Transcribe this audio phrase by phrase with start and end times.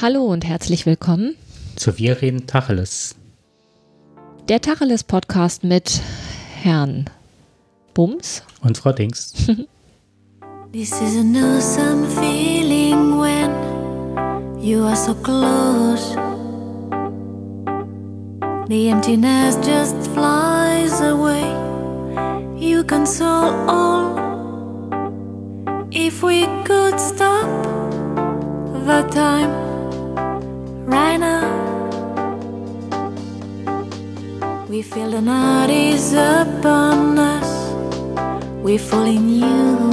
[0.00, 1.34] Hallo und herzlich willkommen
[1.74, 3.16] zu Wir reden Tacheles.
[4.48, 6.00] Der Tacheles Podcast mit
[6.62, 7.06] Herrn
[7.94, 9.32] Bums und Frau Dings.
[10.72, 13.50] This is an awesome feeling when
[14.62, 16.14] you are so close.
[18.68, 21.42] The emptiness just flies away.
[22.56, 24.16] You console all.
[25.90, 27.48] If we could stop
[28.86, 29.67] the time
[30.88, 31.88] right now.
[34.68, 37.72] We feel the night is upon us.
[38.62, 39.90] We fall in you.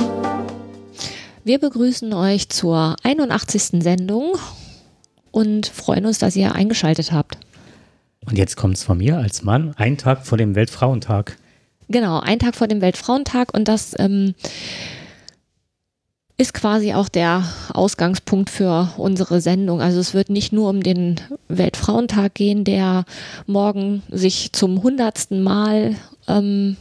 [1.44, 3.84] Wir begrüßen euch zur 81.
[3.84, 4.38] Sendung
[5.32, 7.38] und freuen uns, dass ihr eingeschaltet habt.
[8.26, 11.38] Und jetzt kommt es von mir als Mann, ein Tag vor dem Weltfrauentag.
[11.88, 14.34] Genau, ein Tag vor dem Weltfrauentag und das ähm,
[16.38, 19.82] ist quasi auch der Ausgangspunkt für unsere Sendung.
[19.82, 21.16] Also es wird nicht nur um den
[21.48, 23.06] Weltfrauentag gehen, der
[23.48, 25.96] morgen sich zum hundertsten Mal
[26.28, 26.76] ähm,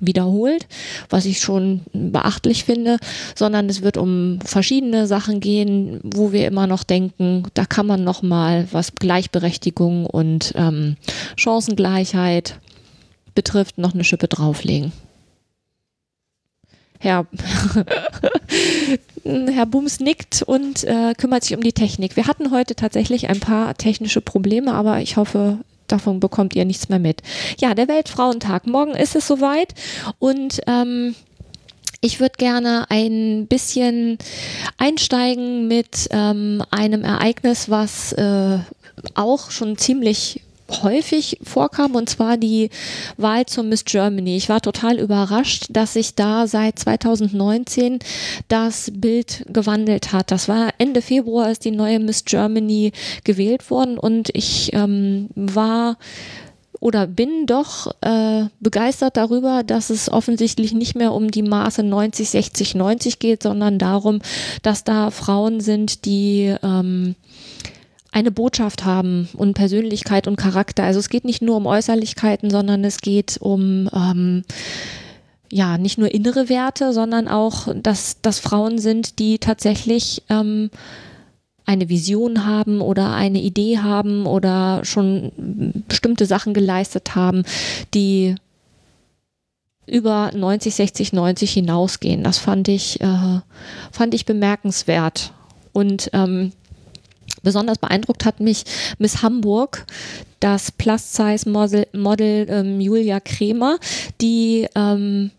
[0.00, 0.66] wiederholt,
[1.10, 2.98] was ich schon beachtlich finde,
[3.34, 8.04] sondern es wird um verschiedene Sachen gehen, wo wir immer noch denken, da kann man
[8.04, 10.96] noch mal was Gleichberechtigung und ähm,
[11.36, 12.58] Chancengleichheit
[13.34, 14.92] betrifft, noch eine Schippe drauflegen.
[17.02, 17.26] Herr,
[19.24, 22.14] Herr Bums nickt und äh, kümmert sich um die Technik.
[22.14, 25.58] Wir hatten heute tatsächlich ein paar technische Probleme, aber ich hoffe,
[25.88, 27.20] davon bekommt ihr nichts mehr mit.
[27.60, 28.68] Ja, der Weltfrauentag.
[28.68, 29.74] Morgen ist es soweit
[30.20, 31.16] und ähm,
[32.00, 34.16] ich würde gerne ein bisschen
[34.78, 38.58] einsteigen mit ähm, einem Ereignis, was äh,
[39.14, 40.40] auch schon ziemlich
[40.82, 42.70] häufig vorkam, und zwar die
[43.16, 44.36] Wahl zur Miss Germany.
[44.36, 47.98] Ich war total überrascht, dass sich da seit 2019
[48.48, 50.30] das Bild gewandelt hat.
[50.30, 52.92] Das war Ende Februar ist die neue Miss Germany
[53.24, 55.96] gewählt worden und ich ähm, war
[56.82, 62.28] oder bin doch äh, begeistert darüber, dass es offensichtlich nicht mehr um die Maße 90,
[62.28, 64.20] 60, 90 geht, sondern darum,
[64.62, 67.14] dass da Frauen sind, die ähm,
[68.12, 70.84] eine Botschaft haben und Persönlichkeit und Charakter.
[70.84, 74.44] Also es geht nicht nur um Äußerlichkeiten, sondern es geht um ähm,
[75.50, 80.70] ja nicht nur innere Werte, sondern auch, dass das Frauen sind, die tatsächlich ähm,
[81.64, 85.32] eine Vision haben oder eine Idee haben oder schon
[85.88, 87.44] bestimmte Sachen geleistet haben,
[87.94, 88.34] die
[89.86, 92.22] über 90, 60, 90 hinausgehen.
[92.22, 93.40] Das fand ich, äh,
[93.90, 95.32] fand ich bemerkenswert.
[95.72, 96.52] Und ähm,
[97.42, 98.64] Besonders beeindruckt hat mich
[98.98, 99.86] Miss Hamburg,
[100.40, 103.78] das Plus-Size-Model Model, ähm, Julia Kremer,
[104.20, 105.30] die ähm,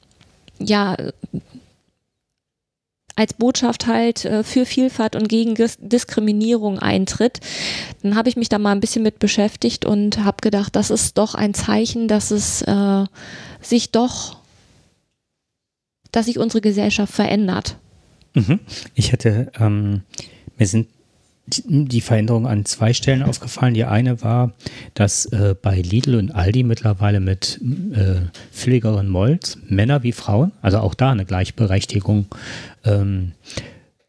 [0.59, 0.95] ja
[3.15, 7.39] als Botschaft halt äh, für Vielfalt und gegen Diskriminierung eintritt.
[8.01, 11.17] Dann habe ich mich da mal ein bisschen mit beschäftigt und habe gedacht, das ist
[11.17, 13.05] doch ein Zeichen, dass es äh,
[13.61, 14.37] sich doch,
[16.11, 17.77] dass sich unsere Gesellschaft verändert.
[18.33, 18.59] Mhm.
[18.95, 20.01] Ich hätte, ähm,
[20.57, 20.87] mir sind
[21.45, 23.73] die Veränderung an zwei Stellen aufgefallen.
[23.73, 24.53] Die eine war,
[24.93, 27.59] dass äh, bei Lidl und Aldi mittlerweile mit
[27.93, 28.21] äh,
[28.51, 32.27] Pfleger und Molz Männer wie Frauen, also auch da eine Gleichberechtigung
[32.85, 33.33] ähm,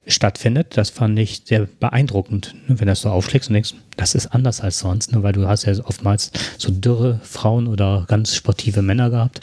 [0.07, 0.77] stattfindet.
[0.77, 4.61] Das fand ich sehr beeindruckend, ne, wenn das so aufschlägst und denkst, das ist anders
[4.61, 9.11] als sonst, ne, weil du hast ja oftmals so dürre Frauen oder ganz sportive Männer
[9.11, 9.41] gehabt.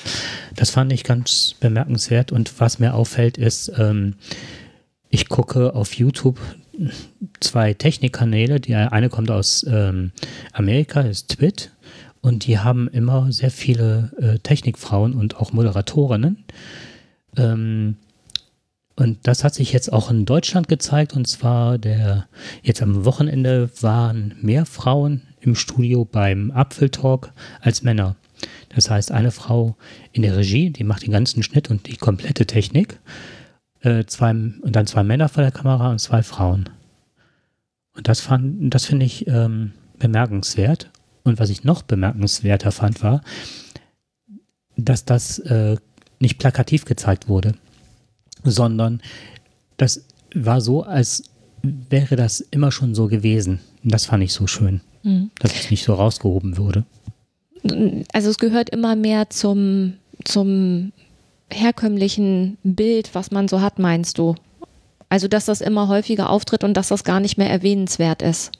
[0.55, 4.15] Das fand ich ganz bemerkenswert und was mir auffällt ist, ähm,
[5.09, 6.39] ich gucke auf YouTube
[7.39, 8.59] zwei Technikkanäle.
[8.59, 10.11] Die eine kommt aus ähm,
[10.53, 11.71] Amerika, ist Twit.
[12.21, 16.43] Und die haben immer sehr viele äh, Technikfrauen und auch Moderatorinnen.
[17.35, 17.97] Ähm,
[18.95, 21.13] und das hat sich jetzt auch in Deutschland gezeigt.
[21.15, 22.27] Und zwar der,
[22.61, 28.15] jetzt am Wochenende waren mehr Frauen im Studio beim Apfeltalk als Männer.
[28.69, 29.75] Das heißt, eine Frau
[30.11, 32.99] in der Regie, die macht den ganzen Schnitt und die komplette Technik
[33.81, 36.69] äh, zwei, und dann zwei Männer vor der Kamera und zwei Frauen.
[37.95, 40.89] Und das fand, das finde ich ähm, bemerkenswert.
[41.23, 43.21] Und was ich noch bemerkenswerter fand, war,
[44.75, 45.77] dass das äh,
[46.19, 47.53] nicht plakativ gezeigt wurde,
[48.43, 49.01] sondern
[49.77, 51.23] das war so, als
[51.61, 53.59] wäre das immer schon so gewesen.
[53.83, 55.31] Und das fand ich so schön, mhm.
[55.39, 56.85] dass es nicht so rausgehoben wurde.
[58.13, 59.93] Also es gehört immer mehr zum,
[60.23, 60.91] zum
[61.51, 64.35] herkömmlichen Bild, was man so hat, meinst du?
[65.09, 68.51] Also, dass das immer häufiger auftritt und dass das gar nicht mehr erwähnenswert ist.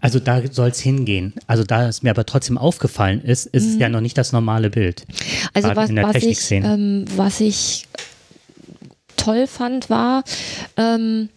[0.00, 1.32] Also da soll es hingehen.
[1.46, 3.72] Also da es mir aber trotzdem aufgefallen ist, ist mhm.
[3.72, 5.04] es ja noch nicht das normale Bild.
[5.54, 7.88] Also was, was, ich, ähm, was ich
[9.16, 10.22] toll fand, war,
[10.76, 11.28] ähm,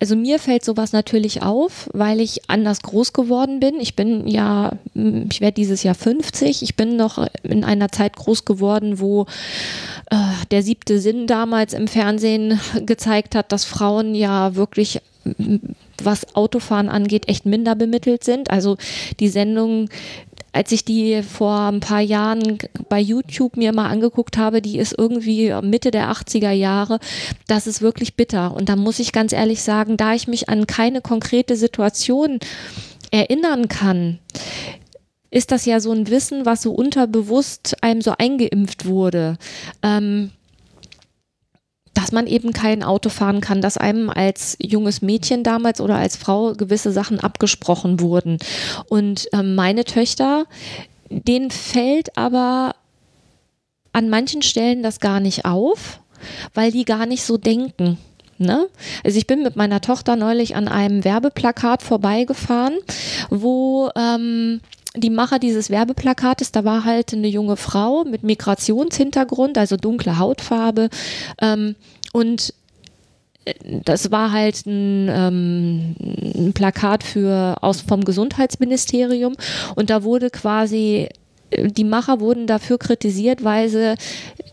[0.00, 3.80] also mir fällt sowas natürlich auf, weil ich anders groß geworden bin.
[3.80, 6.62] Ich bin ja, ich werde dieses Jahr 50.
[6.62, 9.26] Ich bin noch in einer Zeit groß geworden, wo
[10.10, 10.16] äh,
[10.52, 15.00] der siebte Sinn damals im Fernsehen gezeigt hat, dass Frauen ja wirklich
[16.02, 18.50] was Autofahren angeht, echt minder bemittelt sind.
[18.50, 18.76] Also
[19.20, 19.88] die Sendung
[20.58, 22.58] als ich die vor ein paar Jahren
[22.88, 26.98] bei YouTube mir mal angeguckt habe, die ist irgendwie Mitte der 80er Jahre,
[27.46, 28.56] das ist wirklich bitter.
[28.56, 32.40] Und da muss ich ganz ehrlich sagen, da ich mich an keine konkrete Situation
[33.12, 34.18] erinnern kann,
[35.30, 39.38] ist das ja so ein Wissen, was so unterbewusst einem so eingeimpft wurde.
[39.84, 40.32] Ähm,
[41.98, 46.14] dass man eben kein Auto fahren kann, dass einem als junges Mädchen damals oder als
[46.14, 48.38] Frau gewisse Sachen abgesprochen wurden.
[48.88, 50.46] Und äh, meine Töchter,
[51.10, 52.76] denen fällt aber
[53.92, 55.98] an manchen Stellen das gar nicht auf,
[56.54, 57.98] weil die gar nicht so denken.
[58.38, 58.68] Ne?
[59.02, 62.78] Also ich bin mit meiner Tochter neulich an einem Werbeplakat vorbeigefahren,
[63.28, 64.60] wo ähm,
[64.96, 70.88] die Macher dieses Werbeplakates, da war halt eine junge Frau mit Migrationshintergrund, also dunkle Hautfarbe.
[71.40, 71.76] Ähm,
[72.12, 72.54] und
[73.44, 73.54] äh,
[73.84, 79.36] das war halt ein, ähm, ein Plakat für aus vom Gesundheitsministerium
[79.74, 81.08] und da wurde quasi
[81.56, 83.94] die Macher wurden dafür kritisiert, weil sie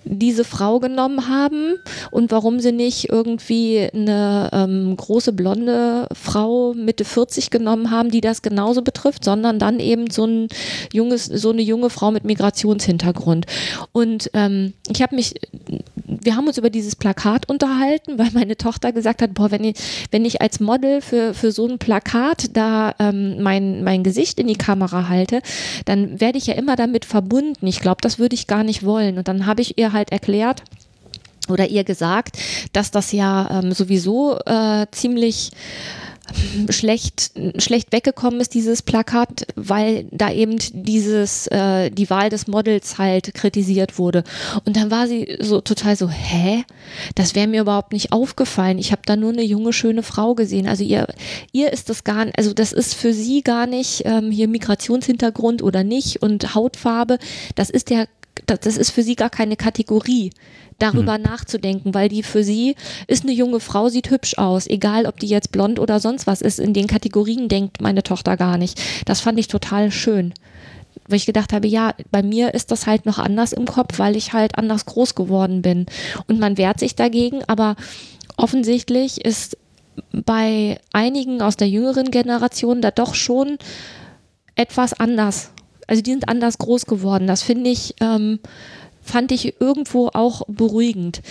[0.06, 1.76] diese Frau genommen haben
[2.12, 8.22] und warum sie nicht irgendwie eine ähm, große blonde Frau Mitte 40 genommen haben, die
[8.22, 10.48] das genauso betrifft, sondern dann eben so ein
[10.94, 13.48] junges, so eine junge Frau mit Migrationshintergrund.
[13.92, 15.34] Und ähm, ich habe mich,
[16.08, 19.76] wir haben uns über dieses Plakat unterhalten, weil meine Tochter gesagt hat, boah, wenn ich,
[20.12, 24.48] wenn ich als Model für, für so ein Plakat da ähm, mein, mein Gesicht in
[24.48, 25.42] die Kamera halte,
[25.84, 27.66] dann werde ich ja immer da damit verbunden.
[27.66, 29.18] Ich glaube, das würde ich gar nicht wollen.
[29.18, 30.64] Und dann habe ich ihr halt erklärt,
[31.48, 32.38] oder ihr gesagt,
[32.74, 35.52] dass das ja ähm, sowieso äh, ziemlich
[36.70, 42.98] schlecht, schlecht weggekommen ist, dieses Plakat, weil da eben dieses, äh, die Wahl des Models
[42.98, 44.24] halt kritisiert wurde.
[44.66, 46.64] Und dann war sie so total so, hä?
[47.16, 48.78] Das wäre mir überhaupt nicht aufgefallen.
[48.78, 50.68] Ich habe da nur eine junge, schöne Frau gesehen.
[50.68, 51.08] Also ihr,
[51.52, 55.62] ihr ist das gar nicht, also das ist für sie gar nicht ähm, hier Migrationshintergrund
[55.62, 57.20] oder nicht und Hautfarbe.
[57.56, 58.08] Das ist der,
[58.46, 60.32] das ist für sie gar keine Kategorie
[60.80, 61.22] darüber hm.
[61.22, 62.76] nachzudenken, weil die für sie
[63.08, 66.42] ist eine junge Frau, sieht hübsch aus, egal ob die jetzt blond oder sonst was
[66.42, 66.60] ist.
[66.60, 68.82] In den Kategorien denkt meine Tochter gar nicht.
[69.06, 70.34] Das fand ich total schön.
[71.08, 74.16] Weil ich gedacht habe, ja, bei mir ist das halt noch anders im Kopf, weil
[74.16, 75.86] ich halt anders groß geworden bin.
[76.28, 77.76] Und man wehrt sich dagegen, aber
[78.38, 79.58] offensichtlich ist
[80.12, 83.58] bei einigen aus der jüngeren Generation da doch schon
[84.56, 85.52] etwas anders.
[85.88, 87.28] Also die sind anders groß geworden.
[87.28, 88.40] Das finde ich ähm,
[89.06, 91.22] fand ich irgendwo auch beruhigend.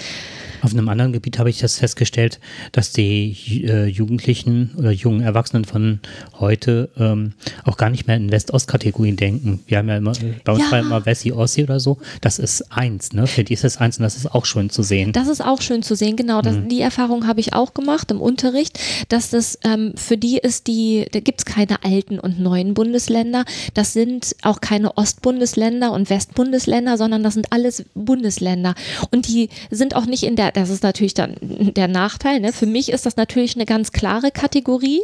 [0.65, 2.41] Auf einem anderen Gebiet habe ich das festgestellt,
[2.73, 6.01] dass die äh, Jugendlichen oder jungen Erwachsenen von
[6.41, 7.35] heute ähm,
[7.65, 9.61] auch gar nicht mehr in West-Ost-Kategorien denken.
[9.67, 10.73] Wir haben ja immer, bei uns ja.
[10.73, 11.99] war immer Wessi, Ossi oder so.
[12.23, 13.27] Das ist eins, ne?
[13.27, 15.13] Für die ist es eins und das ist auch schön zu sehen.
[15.13, 16.41] Das ist auch schön zu sehen, genau.
[16.41, 16.71] Das, mhm.
[16.71, 18.79] Die Erfahrung habe ich auch gemacht im Unterricht,
[19.11, 23.45] dass das ähm, für die ist die, da gibt es keine alten und neuen Bundesländer.
[23.75, 28.75] Das sind auch keine Ostbundesländer und Westbundesländer, sondern das sind alles Bundesländer.
[29.11, 32.41] Und die sind auch nicht in der das ist natürlich dann der Nachteil.
[32.41, 32.53] Ne?
[32.53, 35.01] Für mich ist das natürlich eine ganz klare Kategorie,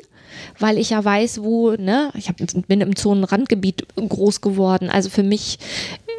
[0.59, 2.37] weil ich ja weiß, wo, ne, ich hab,
[2.69, 4.91] bin im Zonenrandgebiet groß geworden.
[4.91, 5.59] Also für mich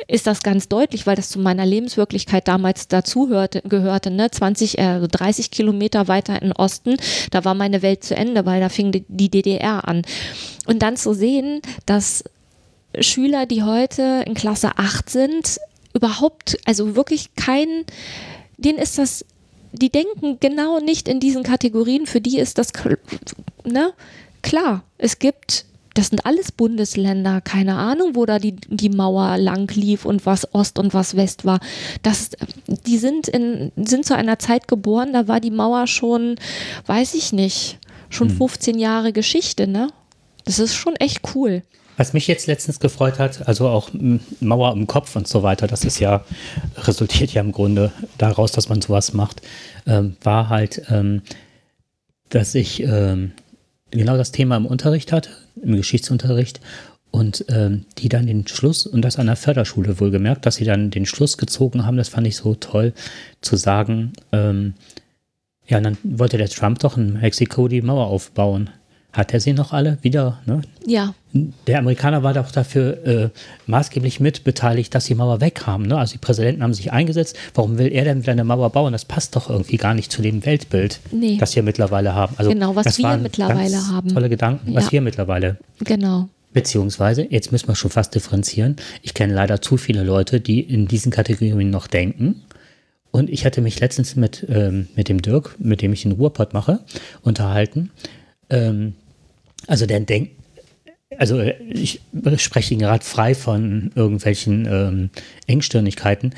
[0.07, 4.29] ist das ganz deutlich, weil das zu meiner Lebenswirklichkeit damals dazu hörte, gehörte, ne?
[4.29, 6.98] 20, äh, 30 Kilometer weiter in Osten,
[7.29, 10.01] da war meine Welt zu Ende, weil da fing die, die DDR an.
[10.65, 12.24] Und dann zu sehen, dass
[13.00, 15.60] Schüler, die heute in Klasse 8 sind,
[15.93, 17.86] überhaupt, also wirklich kein
[18.62, 19.25] denen ist das,
[19.71, 22.71] die denken genau nicht in diesen Kategorien, für die ist das
[23.65, 23.93] ne,
[24.41, 24.83] klar.
[24.98, 30.05] Es gibt, das sind alles Bundesländer, keine Ahnung, wo da die, die Mauer lang lief
[30.05, 31.60] und was Ost und was West war.
[32.03, 32.31] Das,
[32.67, 36.36] die sind, in, sind zu einer Zeit geboren, da war die Mauer schon,
[36.86, 37.79] weiß ich nicht,
[38.10, 38.79] schon 15 hm.
[38.79, 39.88] Jahre Geschichte, ne?
[40.43, 41.63] Das ist schon echt cool.
[42.01, 43.91] Was mich jetzt letztens gefreut hat, also auch
[44.39, 46.25] Mauer im Kopf und so weiter, das ist ja,
[46.77, 49.43] resultiert ja im Grunde daraus, dass man sowas macht,
[49.86, 51.22] ähm, war halt, ähm,
[52.29, 53.34] dass ich ähm,
[53.91, 55.29] genau das Thema im Unterricht hatte,
[55.62, 56.60] im Geschichtsunterricht
[57.12, 60.89] und ähm, die dann den Schluss, und das an der Förderschule wohlgemerkt, dass sie dann
[60.89, 62.93] den Schluss gezogen haben, das fand ich so toll,
[63.41, 64.74] zu sagen, ähm,
[65.67, 68.72] ja, dann wollte der Trump doch in Mexiko die Mauer aufbauen.
[69.13, 70.39] Hat er sie noch alle wieder?
[70.46, 70.62] Ne?
[70.86, 71.13] Ja.
[71.68, 73.30] Der Amerikaner war doch dafür äh,
[73.65, 75.88] maßgeblich mitbeteiligt, dass die Mauer wegkamen.
[75.88, 75.98] Ne?
[75.98, 77.38] Also die Präsidenten haben sich eingesetzt.
[77.53, 78.91] Warum will er denn wieder eine Mauer bauen?
[78.94, 81.38] Das passt doch irgendwie gar nicht zu dem Weltbild, Nee.
[81.39, 82.36] das wir mittlerweile haben.
[82.38, 84.10] Also Genau, was wir mittlerweile haben.
[84.10, 84.91] Tolle Gedanken, was Ja.
[84.94, 86.30] wir mittlerweile Genau.
[86.53, 88.75] Beziehungsweise, jetzt müssen wir schon fast differenzieren.
[89.01, 92.41] Ich kenne leider zu viele Leute, die in diesen Kategorien noch denken.
[93.12, 96.53] Und ich hatte mich letztens mit, ähm, mit dem Dirk, mit dem ich den Ruhrpott
[96.53, 96.80] mache,
[97.22, 97.89] unterhalten.
[98.50, 98.96] Ähm,
[99.72, 100.34] also der denkt,
[101.18, 102.01] also ich
[102.38, 105.10] spreche ihn gerade frei von irgendwelchen ähm,
[105.48, 106.36] Engstirnigkeiten.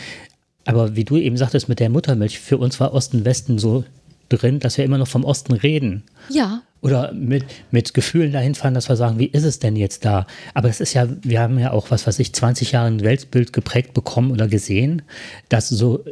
[0.65, 3.85] Aber wie du eben sagtest mit der Muttermilch, für uns war Osten Westen so
[4.29, 8.75] drin, dass wir immer noch vom Osten reden Ja, oder mit, mit Gefühlen dahin fahren,
[8.75, 10.27] dass wir sagen, wie ist es denn jetzt da?
[10.53, 13.51] Aber es ist ja, wir haben ja auch, was weiß ich, 20 Jahre ein Weltbild
[13.51, 15.01] geprägt bekommen oder gesehen,
[15.49, 16.03] das so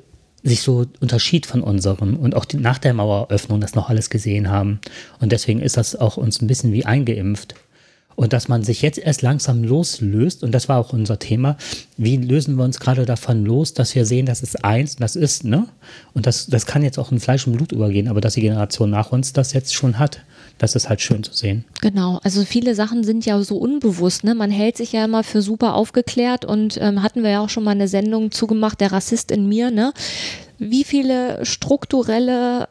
[0.43, 4.50] sich so unterschied von unserem und auch die, nach der Maueröffnung das noch alles gesehen
[4.50, 4.79] haben.
[5.19, 7.55] Und deswegen ist das auch uns ein bisschen wie eingeimpft.
[8.15, 11.57] Und dass man sich jetzt erst langsam loslöst, und das war auch unser Thema,
[11.98, 15.43] wie lösen wir uns gerade davon los, dass wir sehen, das ist eins, das ist,
[15.43, 15.67] ne?
[16.13, 18.89] Und das, das kann jetzt auch in Fleisch und Blut übergehen, aber dass die Generation
[18.89, 20.24] nach uns das jetzt schon hat,
[20.58, 21.65] das ist halt schön zu sehen.
[21.81, 24.24] Genau, also viele Sachen sind ja so unbewusst.
[24.24, 24.36] Ne?
[24.36, 27.63] Man hält sich ja immer für super aufgeklärt und ähm, hatten wir ja auch schon
[27.63, 29.72] mal eine Sendung zugemacht, der Rassist in mir.
[29.72, 29.93] Ne?
[30.60, 32.67] Wie viele strukturelle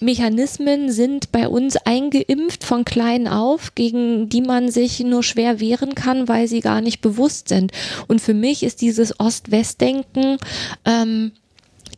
[0.00, 5.94] Mechanismen sind bei uns eingeimpft von klein auf, gegen die man sich nur schwer wehren
[5.94, 7.72] kann, weil sie gar nicht bewusst sind.
[8.08, 10.38] Und für mich ist dieses Ost-West-Denken,
[10.84, 11.32] ähm,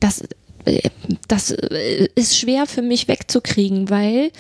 [0.01, 0.23] das,
[1.29, 4.31] das äh, ist schwer für mich wegzukriegen, weil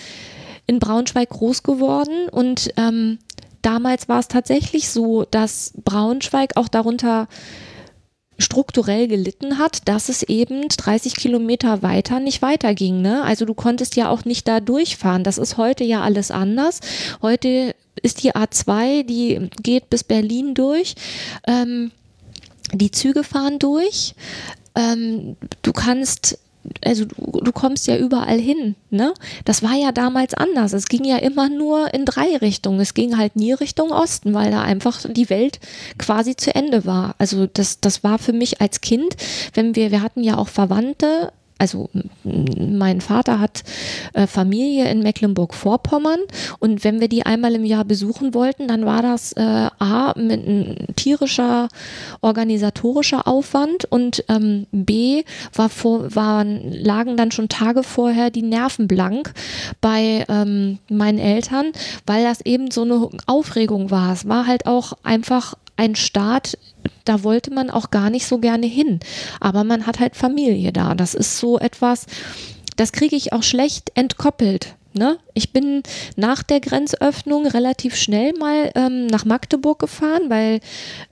[0.66, 3.18] in Braunschweig groß geworden und ähm,
[3.62, 7.28] damals war es tatsächlich so, dass Braunschweig auch darunter
[8.38, 13.00] strukturell gelitten hat, dass es eben 30 Kilometer weiter nicht weiterging.
[13.00, 13.22] Ne?
[13.22, 15.24] Also du konntest ja auch nicht da durchfahren.
[15.24, 16.80] Das ist heute ja alles anders.
[17.22, 20.96] Heute ist die A2, die geht bis Berlin durch.
[21.46, 21.92] Ähm,
[22.72, 24.14] die Züge fahren durch.
[24.76, 26.38] Ähm, du kannst
[26.84, 29.14] also du, du kommst ja überall hin, ne?
[29.44, 30.72] Das war ja damals anders.
[30.72, 32.80] Es ging ja immer nur in drei Richtungen.
[32.80, 35.60] Es ging halt nie Richtung Osten, weil da einfach die Welt
[35.98, 37.14] quasi zu Ende war.
[37.18, 39.16] Also das, das war für mich als Kind,
[39.54, 41.88] wenn wir, wir hatten ja auch Verwandte, also
[42.24, 43.62] mein Vater hat
[44.12, 46.20] äh, Familie in Mecklenburg-Vorpommern
[46.58, 49.40] und wenn wir die einmal im Jahr besuchen wollten, dann war das äh,
[49.78, 51.68] A mit ein tierischer
[52.20, 58.86] organisatorischer Aufwand und ähm, B war vor, waren, lagen dann schon Tage vorher die Nerven
[58.86, 59.32] blank
[59.80, 61.72] bei ähm, meinen Eltern,
[62.04, 64.12] weil das eben so eine Aufregung war.
[64.12, 66.58] Es war halt auch einfach ein Staat,
[67.04, 69.00] da wollte man auch gar nicht so gerne hin.
[69.40, 70.94] Aber man hat halt Familie da.
[70.94, 72.06] Das ist so etwas,
[72.76, 74.74] das kriege ich auch schlecht entkoppelt.
[74.92, 75.18] Ne?
[75.34, 75.82] Ich bin
[76.16, 80.60] nach der Grenzöffnung relativ schnell mal ähm, nach Magdeburg gefahren, weil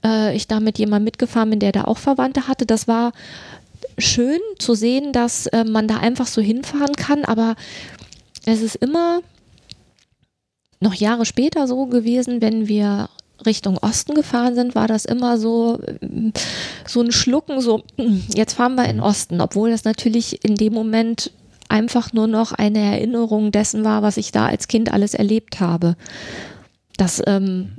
[0.03, 2.65] äh, ich da mit jemandem mitgefahren bin, der da auch Verwandte hatte.
[2.65, 3.11] Das war
[3.99, 7.55] schön zu sehen, dass äh, man da einfach so hinfahren kann, aber
[8.45, 9.21] es ist immer
[10.79, 13.09] noch Jahre später so gewesen, wenn wir
[13.45, 16.31] Richtung Osten gefahren sind, war das immer so, ähm,
[16.87, 20.73] so ein Schlucken, so, "Hm, jetzt fahren wir in Osten, obwohl das natürlich in dem
[20.73, 21.31] Moment
[21.69, 25.95] einfach nur noch eine Erinnerung dessen war, was ich da als Kind alles erlebt habe.
[26.97, 27.77] Das, ähm,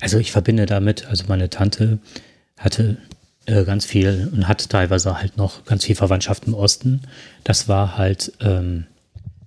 [0.00, 1.98] Also ich verbinde damit, also meine Tante
[2.58, 2.98] hatte
[3.46, 7.02] äh, ganz viel und hat teilweise halt noch ganz viel Verwandtschaft im Osten.
[7.44, 8.86] Das war halt ähm,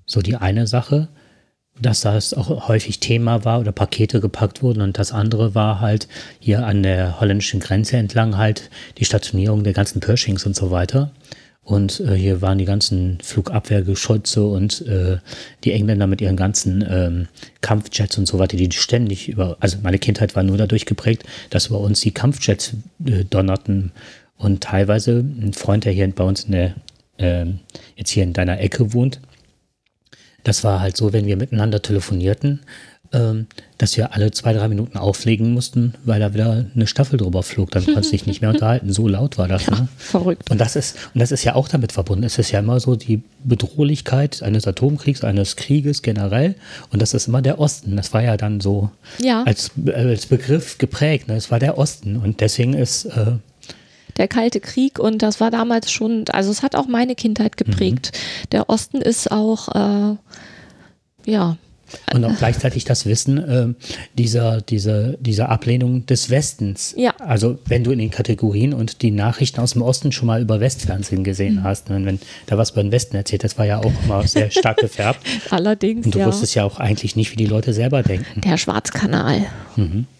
[0.06, 1.08] so die eine Sache,
[1.82, 6.08] dass das auch häufig Thema war oder Pakete gepackt wurden und das andere war halt
[6.40, 11.12] hier an der holländischen Grenze entlang halt die Stationierung der ganzen Pershings und so weiter.
[11.70, 15.18] Und äh, hier waren die ganzen Flugabwehrgeschütze und äh,
[15.64, 17.28] die Engländer mit ihren ganzen ähm,
[17.62, 21.68] Kampfjets und so weiter, die ständig über, also meine Kindheit war nur dadurch geprägt, dass
[21.68, 22.74] über uns die Kampfjets
[23.06, 23.92] äh, donnerten.
[24.36, 26.74] Und teilweise ein Freund, der hier bei uns in der,
[27.20, 27.60] ähm,
[27.96, 29.20] jetzt hier in deiner Ecke wohnt,
[30.44, 32.62] das war halt so, wenn wir miteinander telefonierten,
[33.12, 33.48] ähm,
[33.80, 37.72] dass wir alle zwei, drei Minuten auflegen mussten, weil da wieder eine Staffel drüber flog.
[37.72, 38.94] Dann konntest du dich nicht mehr unterhalten.
[38.94, 39.68] So laut war das.
[39.68, 39.88] Ne?
[39.98, 40.52] verrückt.
[40.52, 42.24] Und das ist, und das ist ja auch damit verbunden.
[42.24, 46.54] Es ist ja immer so die Bedrohlichkeit eines Atomkriegs, eines Krieges generell.
[46.92, 47.96] Und das ist immer der Osten.
[47.96, 49.42] Das war ja dann so Ja.
[49.44, 51.28] als, äh, als Begriff geprägt.
[51.28, 51.36] Ne?
[51.36, 52.16] Es war der Osten.
[52.18, 53.34] Und deswegen ist, äh,
[54.20, 58.12] der Kalte Krieg und das war damals schon, also es hat auch meine Kindheit geprägt.
[58.52, 60.16] Der Osten ist auch, äh,
[61.26, 61.58] ja,
[62.14, 63.74] Und auch gleichzeitig das Wissen äh,
[64.16, 66.94] dieser, dieser, dieser Ablehnung des Westens.
[66.96, 67.16] Ja.
[67.18, 70.60] Also wenn du in den Kategorien und die Nachrichten aus dem Osten schon mal über
[70.60, 71.64] Westfernsehen gesehen Mhm.
[71.64, 74.52] hast, wenn, wenn da was über den Westen erzählt, das war ja auch immer sehr
[74.52, 75.26] stark gefärbt.
[75.50, 76.28] Allerdings, Und du ja.
[76.28, 78.42] wusstest ja auch eigentlich nicht, wie die Leute selber denken.
[78.42, 79.46] Der Schwarzkanal.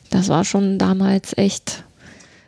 [0.10, 1.84] Das war schon damals echt.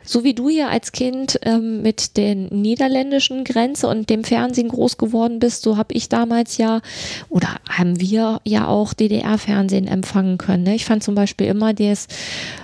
[0.04, 4.98] So wie du hier als Kind ähm, mit der niederländischen Grenze und dem Fernsehen groß
[4.98, 6.80] geworden bist, so habe ich damals ja
[7.28, 10.64] oder haben wir ja auch DDR-Fernsehen empfangen können.
[10.64, 10.74] Ne?
[10.74, 12.08] Ich fand zum Beispiel immer das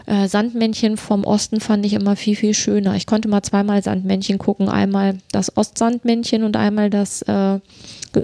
[0.07, 2.95] äh, Sandmännchen vom Osten fand ich immer viel, viel schöner.
[2.97, 4.69] Ich konnte mal zweimal Sandmännchen gucken.
[4.69, 7.61] Einmal das Ostsandmännchen und einmal das äh,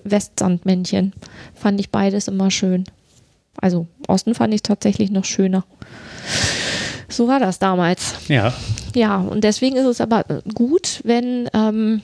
[0.04, 1.12] Westsandmännchen.
[1.54, 2.84] Fand ich beides immer schön.
[3.60, 5.64] Also Osten fand ich tatsächlich noch schöner.
[7.08, 8.14] So war das damals.
[8.28, 8.52] Ja,
[8.94, 10.24] Ja, und deswegen ist es aber
[10.54, 12.02] gut, wenn ähm,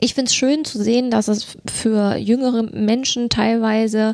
[0.00, 4.12] ich finde es schön zu sehen, dass es für jüngere Menschen teilweise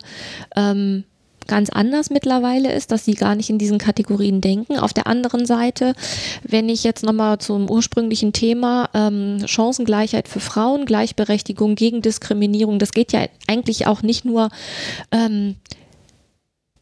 [0.56, 1.04] ähm,
[1.46, 4.78] ganz anders mittlerweile ist, dass sie gar nicht in diesen Kategorien denken.
[4.78, 5.94] Auf der anderen Seite,
[6.42, 12.92] wenn ich jetzt nochmal zum ursprünglichen Thema ähm, Chancengleichheit für Frauen, Gleichberechtigung gegen Diskriminierung, das
[12.92, 14.49] geht ja eigentlich auch nicht nur
[15.12, 15.56] ähm,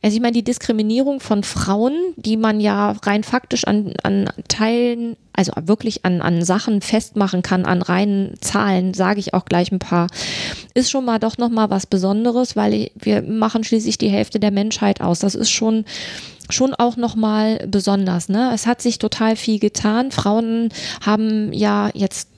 [0.04, 5.16] also ich meine, die Diskriminierung von Frauen, die man ja rein faktisch an, an Teilen,
[5.32, 9.78] also wirklich an, an Sachen festmachen kann, an reinen Zahlen, sage ich auch gleich ein
[9.78, 10.08] paar,
[10.74, 15.00] ist schon mal doch nochmal was Besonderes, weil wir machen schließlich die Hälfte der Menschheit
[15.00, 15.20] aus.
[15.20, 15.86] Das ist schon
[16.50, 18.28] schon auch nochmal besonders.
[18.28, 18.50] Ne?
[18.52, 20.10] Es hat sich total viel getan.
[20.10, 20.68] Frauen
[21.00, 22.28] haben ja jetzt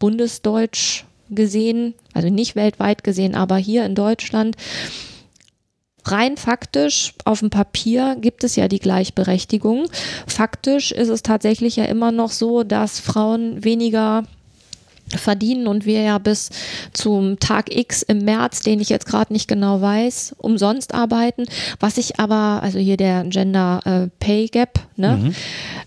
[0.00, 4.56] bundesdeutsch gesehen, also nicht weltweit gesehen, aber hier in Deutschland
[6.04, 9.88] rein faktisch auf dem Papier gibt es ja die Gleichberechtigung.
[10.26, 14.24] Faktisch ist es tatsächlich ja immer noch so, dass Frauen weniger
[15.16, 16.50] verdienen und wir ja bis
[16.92, 21.44] zum Tag X im März, den ich jetzt gerade nicht genau weiß, umsonst arbeiten.
[21.78, 25.32] Was ich aber, also hier der Gender äh, Pay Gap, ne?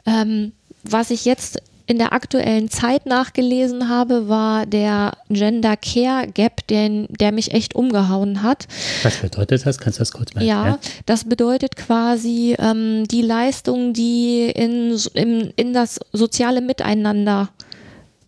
[0.06, 0.52] Ähm,
[0.84, 7.08] was ich jetzt in der aktuellen Zeit nachgelesen habe, war der Gender Care Gap, den,
[7.10, 8.68] der mich echt umgehauen hat.
[9.04, 9.78] was bedeutet das?
[9.80, 10.80] Kannst du das kurz mal Ja, erklären?
[11.06, 17.50] das bedeutet quasi ähm, die Leistung, die in, in, in das soziale Miteinander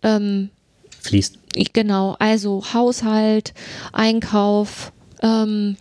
[0.02, 0.48] ähm,
[1.02, 1.38] Fließt.
[1.74, 3.52] Genau, also Haushalt,
[3.92, 4.92] Einkauf,
[5.22, 5.76] ähm,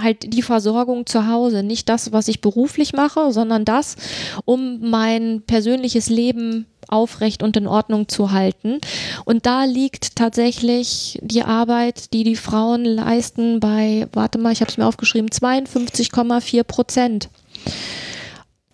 [0.00, 1.62] halt die Versorgung zu Hause.
[1.62, 3.96] Nicht das, was ich beruflich mache, sondern das,
[4.44, 8.78] um mein persönliches Leben aufrecht und in Ordnung zu halten.
[9.24, 14.70] Und da liegt tatsächlich die Arbeit, die die Frauen leisten, bei, warte mal, ich habe
[14.70, 17.28] es mir aufgeschrieben, 52,4 Prozent.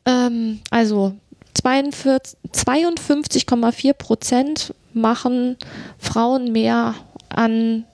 [0.05, 1.15] Ähm, also
[1.55, 5.57] 42 52,4 Prozent machen
[5.99, 6.95] Frauen mehr
[7.29, 7.85] an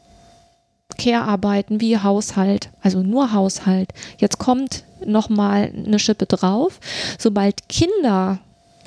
[0.97, 3.91] Care-Arbeiten wie Haushalt, also nur Haushalt.
[4.19, 6.81] Jetzt kommt nochmal eine Schippe drauf.
[7.19, 8.39] Sobald Kinder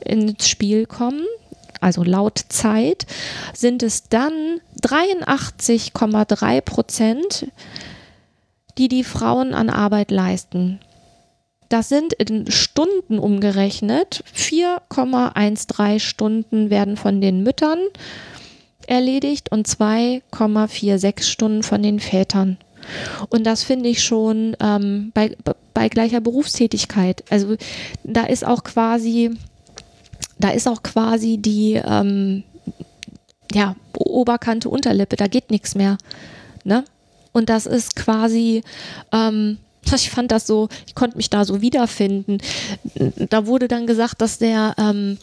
[0.04, 1.26] ins Spiel kommen,
[1.82, 3.06] also laut Zeit,
[3.54, 7.48] sind es dann 83,3 Prozent,
[8.78, 10.80] die die Frauen an Arbeit leisten.
[11.70, 14.24] Das sind in Stunden umgerechnet.
[14.36, 17.80] 4,13 Stunden werden von den Müttern
[18.88, 22.58] erledigt und 2,46 Stunden von den Vätern.
[23.30, 25.36] Und das finde ich schon ähm, bei,
[25.74, 27.24] bei gleicher Berufstätigkeit.
[27.30, 27.56] Also
[28.04, 29.32] da ist auch quasi,
[30.40, 32.44] da ist auch quasi die ähm,
[33.54, 35.98] ja, Oberkante, Unterlippe, da geht nichts mehr.
[36.64, 36.84] Ne?
[37.32, 38.64] Und das ist quasi,
[39.12, 39.58] ähm,
[39.96, 42.40] ich fand das so, ich konnte mich da so wiederfinden.
[43.30, 45.18] Da wurde dann gesagt, dass der, ähm,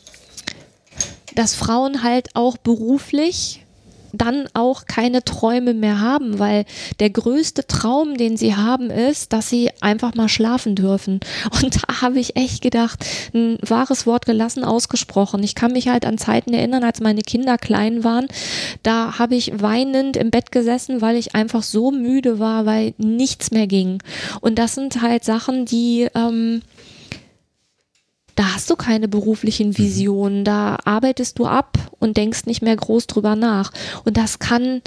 [1.34, 3.64] dass Frauen halt auch beruflich
[4.16, 6.64] dann auch keine Träume mehr haben, weil
[7.00, 11.20] der größte Traum, den sie haben, ist, dass sie einfach mal schlafen dürfen.
[11.62, 15.42] Und da habe ich echt gedacht, ein wahres Wort gelassen ausgesprochen.
[15.42, 18.28] Ich kann mich halt an Zeiten erinnern, als meine Kinder klein waren.
[18.82, 23.50] Da habe ich weinend im Bett gesessen, weil ich einfach so müde war, weil nichts
[23.50, 23.98] mehr ging.
[24.40, 26.62] Und das sind halt Sachen, die ähm,
[28.34, 33.06] da hast du keine beruflichen Visionen, da arbeitest du ab und denkst nicht mehr groß
[33.06, 33.72] drüber nach.
[34.04, 34.82] Und das kann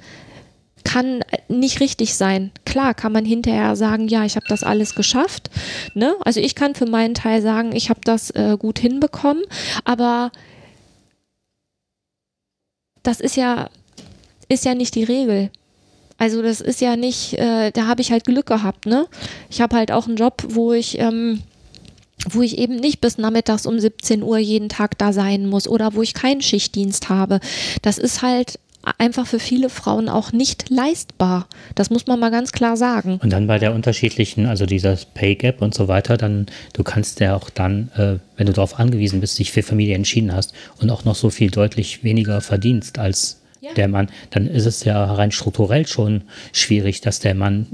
[0.84, 2.52] kann nicht richtig sein.
[2.66, 5.50] Klar kann man hinterher sagen, ja, ich habe das alles geschafft.
[5.96, 6.16] Ne?
[6.22, 9.44] Also ich kann für meinen Teil sagen, ich habe das äh, gut hinbekommen,
[9.84, 10.32] aber
[13.04, 13.70] das ist ja,
[14.48, 15.50] ist ja nicht die Regel.
[16.18, 18.86] Also das ist ja nicht, äh, da habe ich halt Glück gehabt.
[18.86, 19.08] Ne?
[19.50, 21.44] Ich habe halt auch einen Job, wo ich ähm,
[22.30, 25.94] wo ich eben nicht bis nachmittags um 17 Uhr jeden Tag da sein muss oder
[25.94, 27.40] wo ich keinen Schichtdienst habe.
[27.82, 28.60] Das ist halt
[28.98, 31.48] einfach für viele Frauen auch nicht leistbar.
[31.76, 33.20] Das muss man mal ganz klar sagen.
[33.22, 37.20] Und dann bei der unterschiedlichen, also dieser Pay Gap und so weiter, dann, du kannst
[37.20, 40.90] ja auch dann, äh, wenn du darauf angewiesen bist, dich für Familie entschieden hast und
[40.90, 43.74] auch noch so viel deutlich weniger verdienst als Ja.
[43.74, 46.22] der Mann, dann ist es ja rein strukturell schon
[46.54, 47.68] schwierig, dass der Mann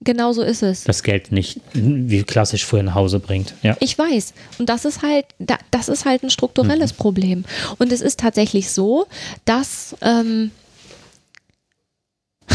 [0.00, 0.84] Genau so ist es.
[0.84, 3.54] das Geld nicht wie klassisch früher nach Hause bringt.
[3.62, 3.76] Ja.
[3.80, 4.34] Ich weiß.
[4.58, 7.44] Und das ist halt, da- das ist halt ein strukturelles Problem.
[7.78, 9.06] Und es ist tatsächlich so,
[9.46, 10.50] dass ähm,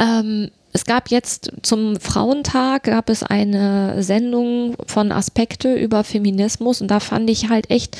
[0.00, 6.88] ähm, es gab jetzt zum Frauentag gab es eine Sendung von Aspekte über Feminismus und
[6.90, 7.96] da fand ich halt echt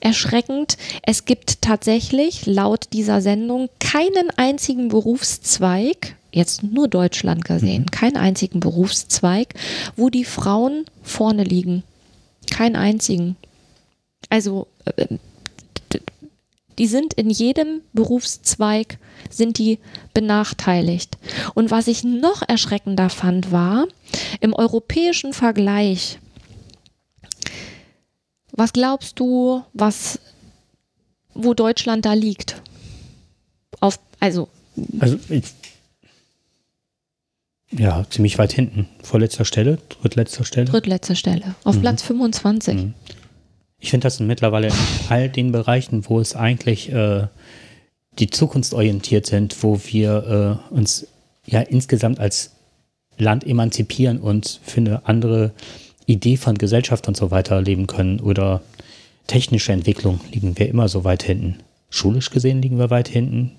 [0.00, 0.76] erschreckend.
[1.02, 8.60] Es gibt tatsächlich laut dieser Sendung keinen einzigen Berufszweig, jetzt nur Deutschland gesehen, keinen einzigen
[8.60, 9.54] Berufszweig,
[9.96, 11.82] wo die Frauen vorne liegen.
[12.50, 13.36] Keinen einzigen.
[14.28, 14.66] Also
[14.96, 15.06] äh,
[16.78, 18.98] die sind in jedem Berufszweig
[19.30, 19.78] sind die
[20.14, 21.18] benachteiligt.
[21.54, 23.86] Und was ich noch erschreckender fand, war
[24.40, 26.18] im europäischen Vergleich.
[28.52, 30.18] Was glaubst du, was
[31.34, 32.60] wo Deutschland da liegt?
[33.80, 34.48] Auf also
[35.00, 35.44] Also ich,
[37.76, 38.88] ja, ziemlich weit hinten.
[39.02, 40.66] Vorletzter Stelle, drittletzter Stelle.
[40.66, 42.74] drittletzte Stelle, auf Platz 25.
[42.74, 42.94] Mhm.
[43.78, 44.74] Ich finde das mittlerweile in
[45.08, 47.26] all den Bereichen, wo es eigentlich äh,
[48.18, 51.08] die zukunftsorientiert sind, wo wir äh, uns
[51.46, 52.52] ja insgesamt als
[53.18, 55.52] Land emanzipieren und für eine andere
[56.06, 58.62] Idee von Gesellschaft und so weiter leben können oder
[59.26, 61.58] technische Entwicklung liegen wir immer so weit hinten.
[61.90, 63.52] Schulisch gesehen liegen wir weit hinten.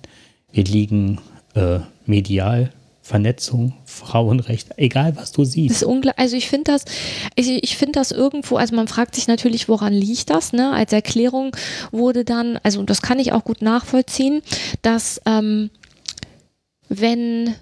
[0.51, 1.19] Wir liegen
[1.55, 2.71] äh, medial,
[3.05, 5.85] Vernetzung, Frauenrecht, egal was du siehst.
[6.15, 6.85] Also ich finde das,
[7.35, 10.71] ich, ich finde das irgendwo, also man fragt sich natürlich, woran liegt das, ne?
[10.71, 11.53] Als Erklärung
[11.91, 14.41] wurde dann, also das kann ich auch gut nachvollziehen,
[14.83, 15.69] dass ähm,
[16.87, 17.53] wenn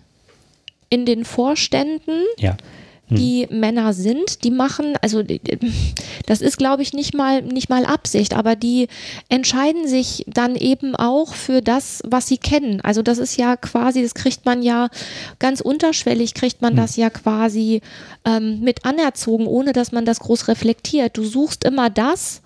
[0.90, 2.56] in den Vorständen Ja.
[3.18, 5.24] Die Männer sind, die machen, also
[6.26, 8.88] das ist, glaube ich, nicht mal, nicht mal Absicht, aber die
[9.30, 12.82] entscheiden sich dann eben auch für das, was sie kennen.
[12.82, 14.90] Also das ist ja quasi, das kriegt man ja
[15.40, 17.82] ganz unterschwellig, kriegt man das ja quasi
[18.26, 21.18] ähm, mit anerzogen, ohne dass man das groß reflektiert.
[21.18, 22.42] Du suchst immer das,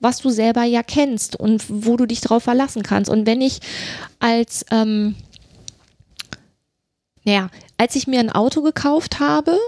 [0.00, 3.10] was du selber ja kennst und wo du dich drauf verlassen kannst.
[3.10, 3.60] Und wenn ich
[4.18, 5.14] als ähm,
[7.24, 9.58] naja, als ich mir ein Auto gekauft habe,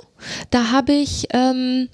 [0.51, 1.89] da habe ich, ähm,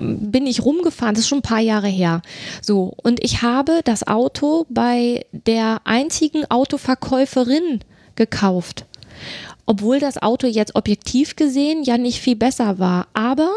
[0.00, 2.22] bin ich rumgefahren, das ist schon ein paar Jahre her.
[2.60, 7.80] So, und ich habe das Auto bei der einzigen Autoverkäuferin
[8.16, 8.86] gekauft.
[9.66, 13.06] Obwohl das Auto jetzt objektiv gesehen ja nicht viel besser war.
[13.14, 13.50] Aber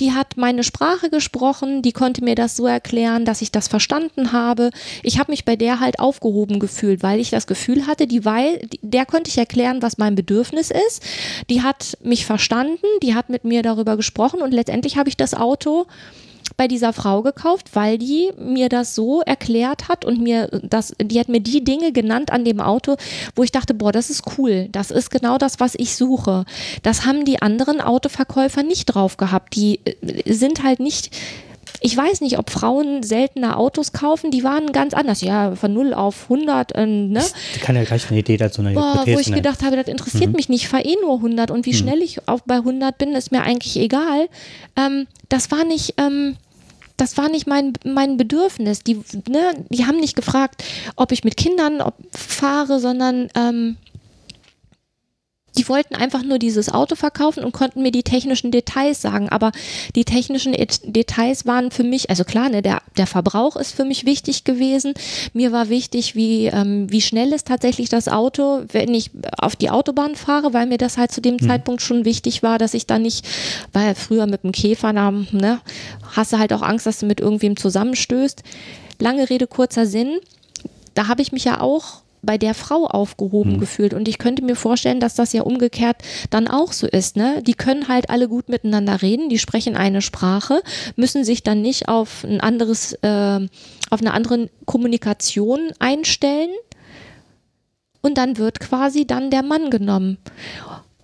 [0.00, 4.32] die hat meine Sprache gesprochen, die konnte mir das so erklären, dass ich das verstanden
[4.32, 4.70] habe.
[5.02, 8.60] Ich habe mich bei der halt aufgehoben gefühlt, weil ich das Gefühl hatte, die weil
[8.82, 11.02] der konnte ich erklären, was mein Bedürfnis ist.
[11.50, 15.34] Die hat mich verstanden, die hat mit mir darüber gesprochen und letztendlich habe ich das
[15.34, 15.86] Auto
[16.58, 21.18] bei dieser Frau gekauft, weil die mir das so erklärt hat und mir das, die
[21.20, 22.96] hat mir die Dinge genannt an dem Auto,
[23.36, 26.44] wo ich dachte, boah, das ist cool, das ist genau das, was ich suche.
[26.82, 29.54] Das haben die anderen Autoverkäufer nicht drauf gehabt.
[29.54, 31.16] Die äh, sind halt nicht,
[31.80, 35.20] ich weiß nicht, ob Frauen seltener Autos kaufen, die waren ganz anders.
[35.20, 37.22] Ja, von 0 auf 100, äh, ne?
[37.54, 39.42] Ich kann ja gleich eine Idee dazu, eine Boah, Hypothese wo ich nennen.
[39.42, 42.26] gedacht habe, das interessiert mich nicht, ich fahre eh nur 100 und wie schnell ich
[42.26, 44.28] auch bei 100 bin, ist mir eigentlich egal.
[44.76, 46.36] Ähm, das war nicht, ähm,
[46.98, 48.80] das war nicht mein, mein Bedürfnis.
[48.80, 50.62] Die, ne, die haben nicht gefragt,
[50.96, 51.82] ob ich mit Kindern
[52.12, 53.76] fahre, sondern ähm,
[55.58, 59.28] die wollten einfach nur dieses Auto verkaufen und konnten mir die technischen Details sagen.
[59.28, 59.52] Aber
[59.96, 63.84] die technischen Et- Details waren für mich, also klar, ne, der, der Verbrauch ist für
[63.84, 64.94] mich wichtig gewesen.
[65.32, 69.70] Mir war wichtig, wie, ähm, wie schnell ist tatsächlich das Auto, wenn ich auf die
[69.70, 72.98] Autobahn fahre, weil mir das halt zu dem Zeitpunkt schon wichtig war, dass ich da
[72.98, 73.26] nicht,
[73.72, 75.60] weil früher mit dem Käfer, da, ne,
[76.14, 78.42] hast du halt auch Angst, dass du mit irgendwem zusammenstößt.
[79.00, 80.18] Lange Rede, kurzer Sinn.
[80.94, 83.94] Da habe ich mich ja auch bei der Frau aufgehoben gefühlt.
[83.94, 85.96] Und ich könnte mir vorstellen, dass das ja umgekehrt
[86.30, 87.16] dann auch so ist.
[87.16, 87.42] Ne?
[87.42, 90.62] Die können halt alle gut miteinander reden, die sprechen eine Sprache,
[90.96, 93.40] müssen sich dann nicht auf ein anderes, äh,
[93.90, 96.50] auf eine andere Kommunikation einstellen.
[98.00, 100.18] Und dann wird quasi dann der Mann genommen.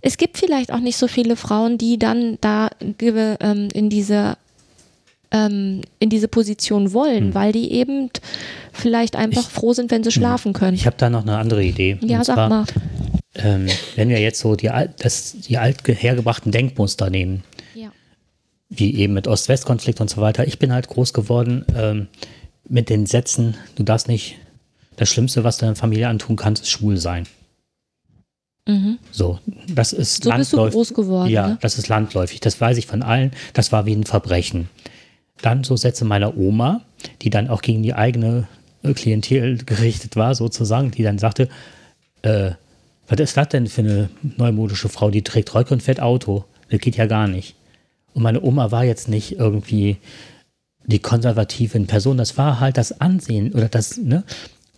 [0.00, 4.36] Es gibt vielleicht auch nicht so viele Frauen, die dann da ähm, in diese
[5.34, 8.08] ähm, in diese Position wollen, weil die eben
[8.72, 10.74] vielleicht einfach Ich- froh sind, wenn sie schlafen können.
[10.76, 11.98] Ich habe da noch eine andere Idee.
[12.02, 12.64] Ja, Und sag zwar, mal.
[13.34, 13.66] Ähm,
[13.96, 14.70] wenn wir jetzt so die,
[15.00, 17.42] das, die althergebrachten Denkmuster nehmen,
[17.74, 17.90] Ja.
[18.68, 20.46] wie eben mit Ost-West-Konflikt und so weiter.
[20.46, 22.06] Ich bin halt groß geworden ähm,
[22.68, 24.36] mit den Sätzen, du darfst nicht,
[24.96, 27.26] das Schlimmste, was du deiner Familie antun kannst, ist schwul sein.
[28.66, 28.98] Mhm.
[29.10, 30.74] So, das ist So bist du landläufig.
[30.74, 31.30] groß geworden.
[31.30, 31.58] Ja, Ne?
[31.60, 32.40] das ist landläufig.
[32.40, 33.32] Das weiß ich von allen.
[33.52, 34.68] Das war wie ein Verbrechen.
[35.42, 36.82] Dann so Sätze meiner Oma,
[37.22, 38.48] die dann auch gegen die eigene
[38.82, 41.48] äh, Klientel gerichtet war, sozusagen, die dann sagte,
[42.22, 42.52] äh,
[43.08, 46.44] was ist das denn für eine neumodische Frau, die trägt Rock und fährt Auto?
[46.70, 47.54] Das geht ja gar nicht.
[48.14, 49.98] Und meine Oma war jetzt nicht irgendwie
[50.86, 54.22] die konservative Person, das war halt das Ansehen oder das, ne?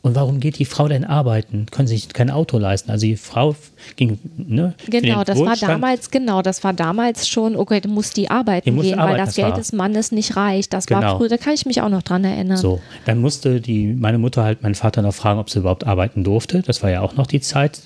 [0.06, 1.66] Und warum geht die Frau denn arbeiten?
[1.72, 2.92] Können sich kein Auto leisten?
[2.92, 3.56] Also die Frau
[3.96, 4.72] ging, ne?
[4.88, 8.70] Genau, das war Wohlstand- damals, genau, das war damals schon, okay, du musst die arbeiten
[8.76, 10.72] Die gehen, weil arbeiten, das das Geld war- des Mannes nicht reicht.
[10.72, 11.16] Das war Genau.
[11.18, 12.56] früher, da kann ich mich auch noch dran erinnern.
[12.56, 16.22] So, dann musste die, meine Mutter halt meinen Vater noch fragen, ob sie überhaupt arbeiten
[16.22, 16.62] durfte.
[16.62, 17.80] Das war ja auch noch die Zeit.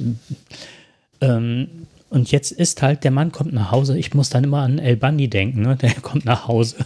[1.22, 1.68] Ähm,
[2.11, 3.96] und jetzt ist halt, der Mann kommt nach Hause.
[3.96, 5.77] Ich muss dann immer an El Bandi denken, ne?
[5.77, 6.77] Der kommt nach Hause.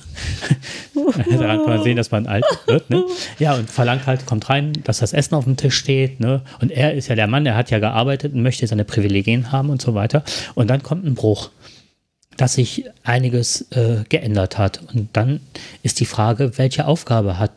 [0.94, 3.04] Daran kann man sehen, dass man alt wird, ne?
[3.38, 6.42] Ja, und verlangt halt, kommt rein, dass das Essen auf dem Tisch steht, ne?
[6.60, 9.70] Und er ist ja der Mann, der hat ja gearbeitet und möchte seine Privilegien haben
[9.70, 10.22] und so weiter.
[10.54, 11.50] Und dann kommt ein Bruch
[12.36, 14.80] dass sich einiges äh, geändert hat.
[14.92, 15.38] Und dann
[15.84, 17.52] ist die Frage, welche Aufgabe hat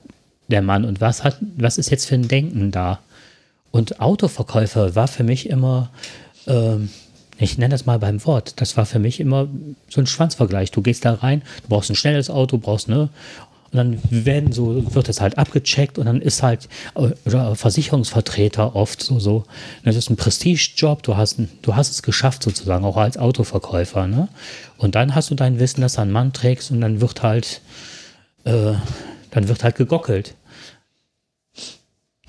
[0.50, 3.00] der Mann und was hat, was ist jetzt für ein Denken da?
[3.72, 5.90] Und Autoverkäufer war für mich immer,
[6.46, 6.90] ähm,
[7.40, 9.48] ich nenne das mal beim Wort, das war für mich immer
[9.90, 10.72] so ein Schwanzvergleich.
[10.72, 13.10] Du gehst da rein, du brauchst ein schnelles Auto, brauchst ne,
[13.72, 18.76] und dann werden so, wird es halt abgecheckt und dann ist halt, äh, oder Versicherungsvertreter
[18.76, 19.44] oft so, so,
[19.84, 24.30] das ist ein Prestigejob, du hast, du hast es geschafft sozusagen, auch als Autoverkäufer, ne?
[24.78, 27.62] Und dann hast du dein Wissen, dass du einen Mann trägst und dann wird halt,
[28.46, 28.74] äh,
[29.32, 30.36] dann wird halt gegockelt.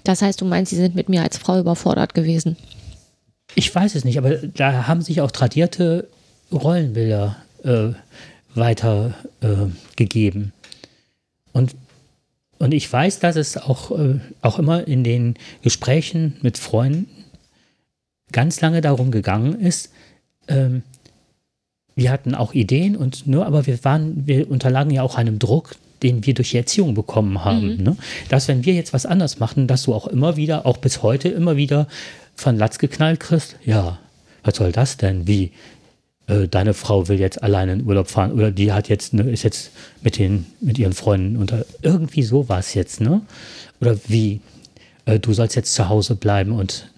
[0.02, 2.56] Das heißt, du meinst, sie sind mit mir als Frau überfordert gewesen.
[3.54, 6.08] Ich weiß es nicht, aber da haben sich auch tradierte
[6.52, 7.90] Rollenbilder äh,
[8.54, 9.66] weiter äh.
[11.52, 11.74] Und,
[12.58, 17.08] und ich weiß, dass es auch, äh, auch immer in den Gesprächen mit Freunden
[18.32, 19.92] ganz lange darum gegangen ist,
[20.48, 20.82] ähm,
[21.94, 25.74] wir hatten auch Ideen und nur, aber wir waren, wir unterlagen ja auch einem Druck,
[26.04, 27.82] den wir durch die Erziehung bekommen haben.
[27.82, 27.96] Ne?
[28.28, 31.28] Dass wenn wir jetzt was anders machen, dass du auch immer wieder, auch bis heute
[31.28, 31.88] immer wieder
[32.38, 33.98] von Latz geknallt kriegst, ja,
[34.44, 35.27] was soll das denn?
[35.27, 35.53] Wie?
[36.29, 39.42] Äh, deine Frau will jetzt alleine in Urlaub fahren oder die hat jetzt, ne, ist
[39.42, 39.72] jetzt
[40.03, 41.64] mit den, mit ihren Freunden unter.
[41.83, 43.22] Irgendwie so war es jetzt, ne?
[43.81, 44.40] Oder wie?
[45.05, 46.88] Äh, du sollst jetzt zu Hause bleiben und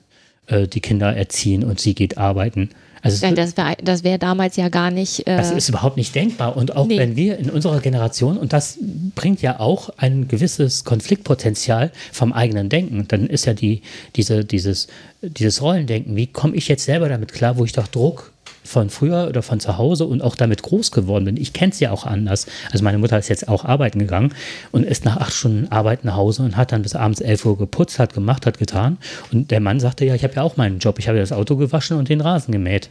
[0.47, 2.71] äh, die Kinder erziehen und sie geht arbeiten.
[3.03, 5.27] Also Ja, das wäre das wär damals ja gar nicht.
[5.27, 6.57] Äh, das ist überhaupt nicht denkbar.
[6.57, 6.99] Und auch Nee.
[6.99, 8.79] wenn wir in unserer Generation, und das
[9.15, 13.83] bringt ja auch ein gewisses Konfliktpotenzial vom eigenen Denken, dann ist ja die,
[14.17, 14.89] diese, dieses,
[15.23, 18.33] dieses Rollendenken, wie komme ich jetzt selber damit klar, wo ich doch Druck
[18.71, 21.37] von früher oder von zu Hause und auch damit groß geworden bin.
[21.37, 22.47] Ich kenne es ja auch anders.
[22.71, 24.33] Also meine Mutter ist jetzt auch arbeiten gegangen
[24.71, 27.59] und ist nach acht Stunden Arbeit nach Hause und hat dann bis abends 11 Uhr
[27.59, 28.99] geputzt, hat gemacht, hat getan.
[29.33, 31.01] Und der Mann sagte, ja, ich habe ja auch meinen Job.
[31.01, 32.91] Ich habe ja das Auto gewaschen und den Rasen gemäht.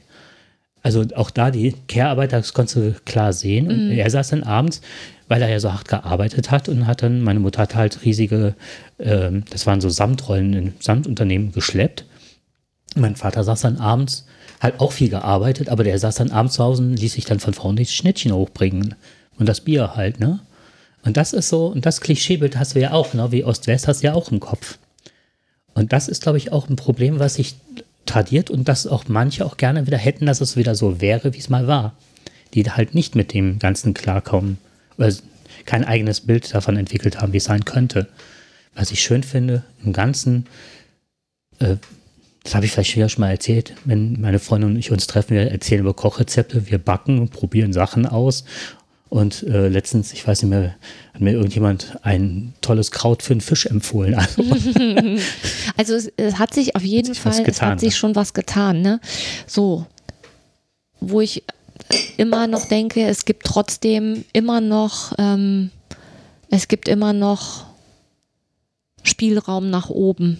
[0.82, 3.68] Also auch da die Care-Arbeit, das konntest du klar sehen.
[3.68, 4.82] Und er saß dann abends,
[5.30, 8.54] weil er ja so hart gearbeitet hat und hat dann, meine Mutter hat halt riesige,
[9.00, 12.04] ähm, das waren so Samtrollen in Samtunternehmen geschleppt.
[12.96, 14.26] Mein Vater saß dann abends,
[14.60, 17.40] hat auch viel gearbeitet, aber der saß dann abends zu Hause und ließ sich dann
[17.40, 18.96] von Frauen die Schnittchen hochbringen.
[19.38, 20.42] Und das Bier halt, ne?
[21.04, 24.02] Und das ist so, und das Klischeebild hast du ja auch, genau wie Ost-West hast
[24.04, 24.78] du ja auch im Kopf.
[25.74, 27.56] Und das ist, glaube ich, auch ein Problem, was sich
[28.06, 31.38] tradiert und das auch manche auch gerne wieder hätten, dass es wieder so wäre, wie
[31.38, 31.94] es mal war.
[32.54, 34.58] Die halt nicht mit dem Ganzen klarkommen
[34.98, 35.14] oder
[35.66, 38.08] kein eigenes Bild davon entwickelt haben, wie es sein könnte.
[38.74, 40.48] Was ich schön finde, im Ganzen,
[41.60, 41.76] äh,
[42.44, 45.36] das habe ich vielleicht ja schon mal erzählt, wenn meine Freundin und ich uns treffen,
[45.36, 48.46] wir erzählen über Kochrezepte, wir backen und probieren Sachen aus.
[49.10, 50.76] Und äh, letztens, ich weiß nicht mehr,
[51.14, 54.16] hat mir irgendjemand ein tolles Kraut für einen Fisch empfohlen.
[55.78, 57.96] Also, Also es, es hat sich auf jeden was Fall, es getan, hat sich ne?
[57.96, 59.00] schon was getan, ne?
[59.48, 59.86] So,
[61.00, 61.44] wo ich
[62.18, 65.72] immer noch denke, es gibt trotzdem immer noch, ähm,
[66.50, 67.66] es gibt immer noch
[69.04, 70.40] Spielraum nach oben.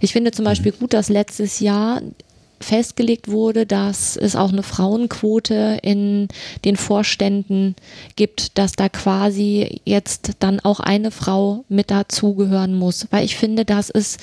[0.00, 2.00] Ich finde zum Beispiel gut, dass letztes Jahr
[2.60, 6.28] festgelegt wurde, dass es auch eine Frauenquote in
[6.64, 7.76] den Vorständen
[8.16, 13.06] gibt, dass da quasi jetzt dann auch eine Frau mit dazugehören muss.
[13.10, 14.20] Weil ich finde, das ist,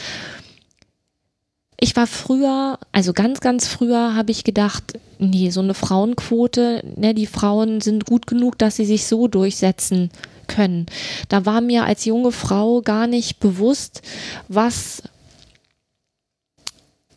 [1.80, 7.14] ich war früher, also ganz, ganz früher habe ich gedacht, nee, so eine Frauenquote, ne,
[7.14, 10.10] die Frauen sind gut genug, dass sie sich so durchsetzen
[10.48, 10.86] können.
[11.30, 14.02] Da war mir als junge Frau gar nicht bewusst,
[14.48, 15.02] was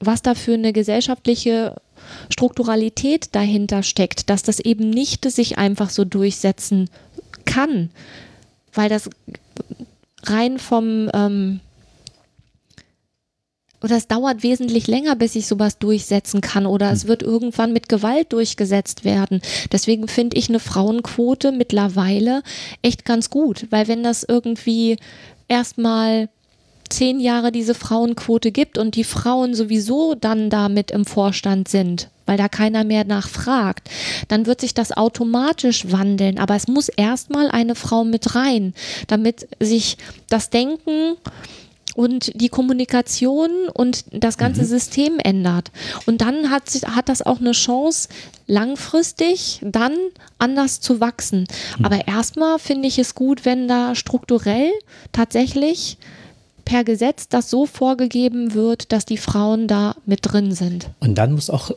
[0.01, 1.77] was da für eine gesellschaftliche
[2.31, 6.89] Strukturalität dahinter steckt, dass das eben nicht sich einfach so durchsetzen
[7.45, 7.91] kann,
[8.73, 9.11] weil das
[10.25, 11.61] rein vom, ähm,
[13.83, 17.89] oder es dauert wesentlich länger, bis ich sowas durchsetzen kann oder es wird irgendwann mit
[17.89, 19.41] Gewalt durchgesetzt werden.
[19.71, 22.43] Deswegen finde ich eine Frauenquote mittlerweile
[22.83, 24.97] echt ganz gut, weil wenn das irgendwie
[25.47, 26.29] erstmal
[26.91, 32.37] zehn Jahre diese Frauenquote gibt und die Frauen sowieso dann damit im Vorstand sind, weil
[32.37, 33.89] da keiner mehr nachfragt,
[34.29, 36.39] dann wird sich das automatisch wandeln.
[36.39, 38.75] Aber es muss erstmal eine Frau mit rein,
[39.07, 39.97] damit sich
[40.29, 41.17] das Denken
[41.99, 44.67] und die Kommunikation und das ganze mhm.
[44.67, 45.73] System ändert.
[46.07, 48.09] Und dann hat, hat das auch eine Chance,
[48.47, 49.95] langfristig dann
[50.39, 51.49] anders zu wachsen.
[51.77, 51.85] Mhm.
[51.85, 54.71] Aber erstmal finde ich es gut, wenn da strukturell
[55.11, 55.99] tatsächlich
[56.69, 60.91] per Gesetz das so vorgegeben wird, dass die Frauen da mit drin sind.
[61.01, 61.71] Und dann muss auch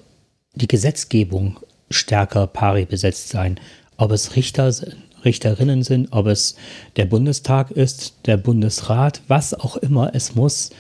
[0.54, 1.58] die Gesetzgebung
[1.90, 3.58] stärker pari besetzt sein.
[3.96, 6.56] Ob es Richter sind, Richterinnen sind, ob es
[6.98, 10.72] der Bundestag ist, der Bundesrat, was auch immer, es muss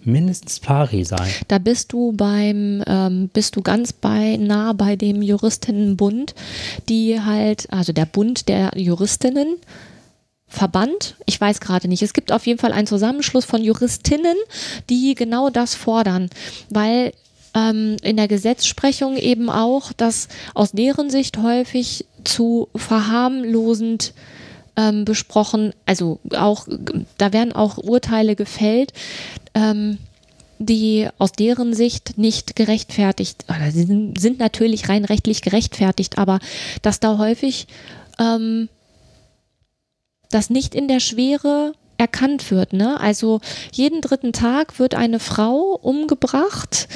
[0.00, 1.28] mindestens pari sein.
[1.48, 6.34] Da bist du beim, ähm, bist du ganz bei nah bei dem Juristinnenbund,
[6.88, 9.56] die halt, also der Bund der Juristinnen,
[10.48, 12.02] Verband, ich weiß gerade nicht.
[12.02, 14.36] Es gibt auf jeden Fall einen Zusammenschluss von Juristinnen,
[14.88, 16.30] die genau das fordern,
[16.70, 17.12] weil
[17.54, 24.14] ähm, in der Gesetzsprechung eben auch, dass aus deren Sicht häufig zu verharmlosend
[24.76, 26.66] ähm, besprochen, also auch,
[27.18, 28.92] da werden auch Urteile gefällt,
[29.54, 29.98] ähm,
[30.58, 36.40] die aus deren Sicht nicht gerechtfertigt, oder sie sind, sind natürlich rein rechtlich gerechtfertigt, aber
[36.82, 37.66] dass da häufig
[38.18, 38.68] ähm,
[40.30, 42.72] das nicht in der Schwere erkannt wird.
[42.72, 42.98] Ne?
[43.00, 43.40] Also
[43.72, 46.88] jeden dritten Tag wird eine Frau umgebracht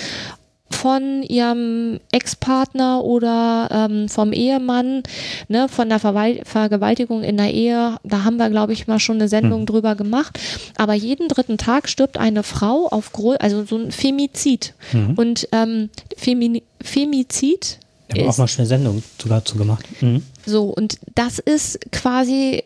[0.73, 5.03] von ihrem Ex-Partner oder ähm, vom Ehemann,
[5.49, 9.17] ne, von der Verwal Vergewaltigung in der Ehe, da haben wir, glaube ich, mal schon
[9.17, 9.67] eine Sendung hm.
[9.67, 10.41] drüber gemacht.
[10.77, 14.75] Aber jeden dritten Tag stirbt eine Frau auf Gro also so ein Femizid.
[14.93, 15.15] Mhm.
[15.15, 17.79] Und ähm, Femi Femizid.
[18.09, 19.87] Wir haben auch mal schon eine Sendung dazu gemacht.
[20.01, 20.23] Mhm.
[20.45, 22.65] So, und das ist quasi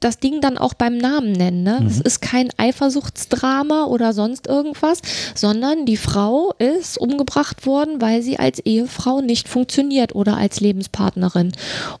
[0.00, 1.62] das Ding dann auch beim Namen nennen.
[1.62, 1.80] Ne?
[1.80, 1.86] Mhm.
[1.86, 5.00] Es ist kein Eifersuchtsdrama oder sonst irgendwas,
[5.34, 11.52] sondern die Frau ist umgebracht worden, weil sie als Ehefrau nicht funktioniert oder als Lebenspartnerin.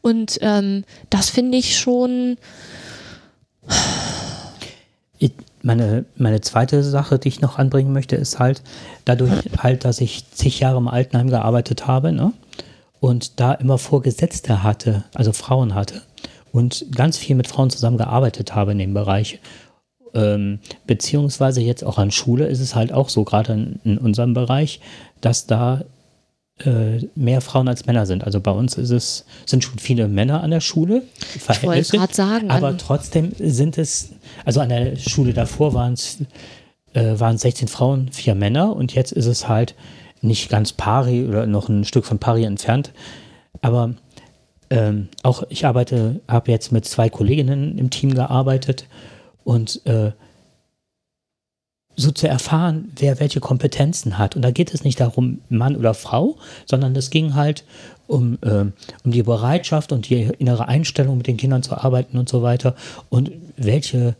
[0.02, 2.36] Und ähm, das finde ich schon.
[5.62, 8.62] meine, meine zweite Sache, die ich noch anbringen möchte, ist halt
[9.04, 12.32] dadurch halt, dass ich zig Jahre im Altenheim gearbeitet habe ne?
[13.00, 16.02] und da immer Vorgesetzte hatte, also Frauen hatte
[16.54, 19.40] und ganz viel mit Frauen zusammengearbeitet habe in dem Bereich.
[20.14, 24.34] Ähm, beziehungsweise jetzt auch an Schule ist es halt auch so, gerade in, in unserem
[24.34, 24.80] Bereich,
[25.20, 25.82] dass da
[26.60, 28.22] äh, mehr Frauen als Männer sind.
[28.22, 31.02] Also bei uns ist es, sind schon viele Männer an der Schule.
[31.34, 32.48] Ich wollte gerade sagen.
[32.52, 34.10] Aber trotzdem sind es,
[34.44, 36.18] also an der Schule davor waren es
[36.92, 39.74] äh, waren 16 Frauen, vier Männer und jetzt ist es halt
[40.20, 42.92] nicht ganz pari oder noch ein Stück von pari entfernt.
[43.60, 43.94] Aber
[44.70, 48.86] ähm, auch ich arbeite, habe jetzt mit zwei Kolleginnen im Team gearbeitet
[49.44, 50.12] und äh,
[51.96, 54.36] so zu erfahren, wer welche Kompetenzen hat.
[54.36, 57.64] Und da geht es nicht darum, Mann oder Frau, sondern es ging halt
[58.06, 58.66] um, äh,
[59.04, 62.74] um die Bereitschaft und die innere Einstellung, mit den Kindern zu arbeiten und so weiter.
[63.10, 64.16] Und welche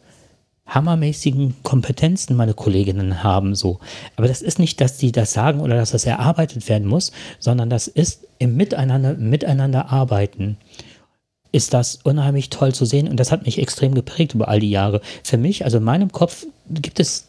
[0.66, 3.80] hammermäßigen Kompetenzen meine Kolleginnen haben, so.
[4.16, 7.70] Aber das ist nicht, dass die das sagen oder dass das erarbeitet werden muss, sondern
[7.70, 10.56] das ist im Miteinander, Miteinander arbeiten.
[11.52, 14.70] Ist das unheimlich toll zu sehen und das hat mich extrem geprägt über all die
[14.70, 15.00] Jahre.
[15.22, 17.28] Für mich, also in meinem Kopf, gibt es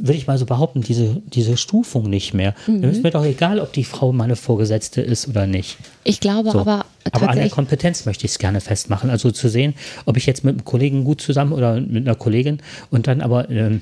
[0.00, 2.54] würde ich mal so behaupten, diese, diese Stufung nicht mehr.
[2.66, 2.82] Mhm.
[2.82, 5.76] Dann ist mir doch egal, ob die Frau meine Vorgesetzte ist oder nicht.
[6.04, 6.60] Ich glaube so.
[6.60, 6.86] aber.
[7.12, 9.10] Aber an der Kompetenz möchte ich es gerne festmachen.
[9.10, 9.74] Also zu sehen,
[10.06, 12.58] ob ich jetzt mit einem Kollegen gut zusammen oder mit einer Kollegin
[12.90, 13.80] und dann aber ähm,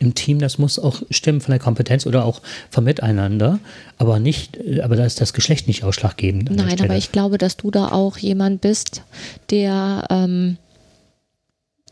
[0.00, 3.60] im Team, das muss auch stimmen von der Kompetenz oder auch vom Miteinander,
[3.98, 6.50] aber nicht, äh, aber da ist das Geschlecht nicht ausschlaggebend.
[6.50, 9.02] Nein, aber ich glaube, dass du da auch jemand bist,
[9.50, 10.56] der, ähm,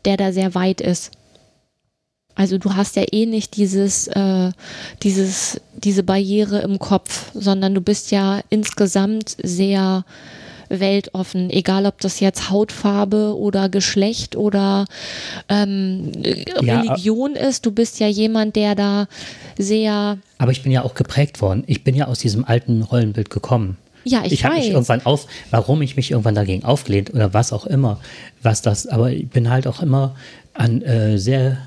[0.05, 1.11] der da sehr weit ist.
[2.39, 4.51] Also du hast ja eh nicht dieses, äh,
[5.03, 10.05] dieses, diese Barriere im Kopf, sondern du bist ja insgesamt sehr
[10.69, 14.85] weltoffen, egal ob das jetzt Hautfarbe oder Geschlecht oder
[15.49, 16.13] ähm,
[16.61, 17.65] ja, Religion ist.
[17.65, 19.07] Du bist ja jemand, der da
[19.57, 20.17] sehr.
[20.37, 21.65] Aber ich bin ja auch geprägt worden.
[21.67, 23.75] Ich bin ja aus diesem alten Rollenbild gekommen.
[24.05, 27.51] Ja, ich, ich habe mich irgendwann auf, warum ich mich irgendwann dagegen aufgelehnt oder was
[27.51, 27.99] auch immer,
[28.41, 30.15] was das, aber ich bin halt auch immer
[30.53, 31.57] an äh, sehr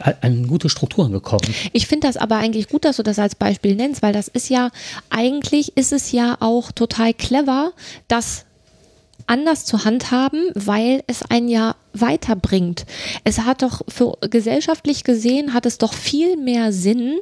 [0.00, 1.54] an gute Strukturen gekommen.
[1.72, 4.48] Ich finde das aber eigentlich gut, dass du das als Beispiel nennst, weil das ist
[4.48, 4.70] ja,
[5.10, 7.72] eigentlich ist es ja auch total clever,
[8.08, 8.44] dass
[9.26, 12.84] anders zu handhaben, weil es ein ja weiterbringt.
[13.24, 17.18] Es hat doch für gesellschaftlich gesehen hat es doch viel mehr Sinn,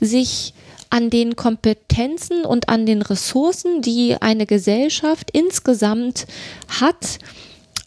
[0.00, 0.54] sich
[0.90, 6.26] an den Kompetenzen und an den Ressourcen, die eine Gesellschaft insgesamt
[6.68, 7.18] hat,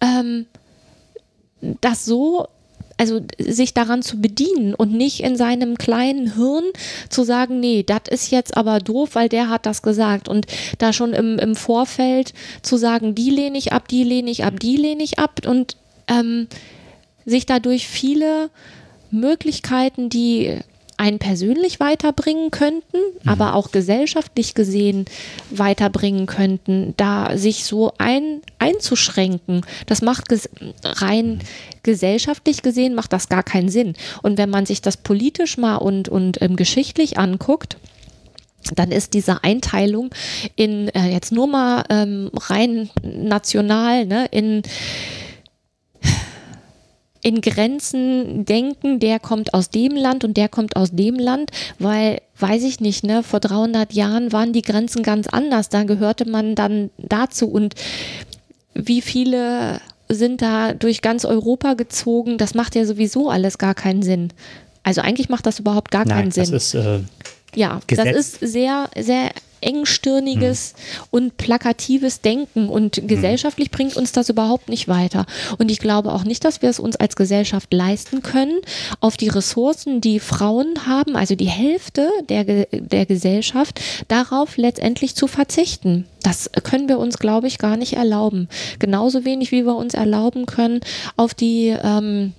[0.02, 0.48] ähm,
[1.82, 2.48] das so
[2.98, 6.64] also sich daran zu bedienen und nicht in seinem kleinen Hirn
[7.10, 10.30] zu sagen, nee, das ist jetzt aber doof, weil der hat das gesagt.
[10.30, 14.46] Und da schon im, im Vorfeld zu sagen, die lehne ich ab, die lehne ich
[14.46, 15.76] ab, die lehne ich ab und
[16.08, 16.48] ähm,
[17.26, 18.50] sich dadurch viele
[19.12, 20.60] Möglichkeiten, die
[20.98, 23.30] einen persönlich weiterbringen könnten, mhm.
[23.30, 25.06] aber auch gesellschaftlich gesehen
[25.50, 30.50] weiterbringen könnten, da sich so ein, einzuschränken, das macht ges
[30.84, 31.40] rein
[31.84, 33.94] gesellschaftlich gesehen, macht das gar keinen Sinn.
[34.24, 37.78] Und wenn man sich das politisch mal und, und ähm, geschichtlich anguckt,
[38.74, 40.10] dann ist diese Einteilung
[40.56, 44.64] in äh, jetzt nur mal ähm, rein national, ne, in
[47.26, 51.50] in Grenzen denken, der kommt aus dem Land und der kommt aus dem Land,
[51.80, 56.30] weil, weiß ich nicht, ne, vor 300 Jahren waren die Grenzen ganz anders, da gehörte
[56.30, 57.74] man dann dazu und
[58.76, 64.04] wie viele sind da durch ganz Europa gezogen, das macht ja sowieso alles gar keinen
[64.04, 64.32] Sinn.
[64.84, 66.52] Also eigentlich macht das überhaupt gar Nein, keinen Sinn.
[66.52, 67.00] Das ist, äh,
[67.56, 68.06] ja, Gesetz.
[68.06, 69.32] das ist sehr, sehr
[69.66, 71.08] engstirniges hm.
[71.12, 73.08] und plakatives Denken und hm.
[73.08, 73.72] gesellschaftlich hm.
[73.72, 75.26] bringt uns das überhaupt nicht weiter.
[75.58, 78.60] Und ich glaube auch nicht, dass wir es uns als Gesellschaft leisten können,
[79.00, 85.28] auf die Ressourcen, die Frauen haben, also die Hälfte der, der Gesellschaft, darauf letztendlich zu
[85.28, 86.06] verzichten.
[86.24, 88.50] Das können wir uns, glaube ich, gar nicht erlauben.
[88.80, 90.80] Genauso wenig, wie wir uns erlauben können,
[91.18, 92.34] auf die ähm,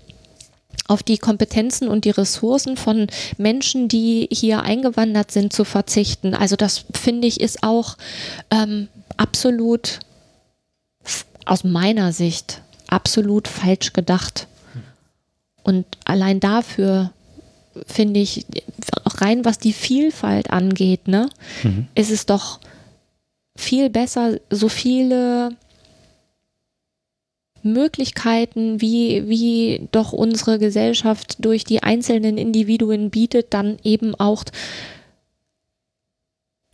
[0.88, 3.08] auf die Kompetenzen und die Ressourcen von
[3.38, 6.34] Menschen, die hier eingewandert sind, zu verzichten.
[6.34, 7.96] Also das finde ich ist auch
[8.50, 10.00] ähm, absolut
[11.44, 14.46] aus meiner Sicht absolut falsch gedacht.
[15.62, 17.12] Und allein dafür
[17.86, 18.46] finde ich,
[19.04, 21.28] rein was die Vielfalt angeht, ne,
[21.62, 21.88] mhm.
[21.94, 22.60] ist es doch
[23.56, 25.50] viel besser, so viele
[27.66, 34.44] Möglichkeiten, wie, wie doch unsere Gesellschaft durch die einzelnen Individuen bietet, dann eben auch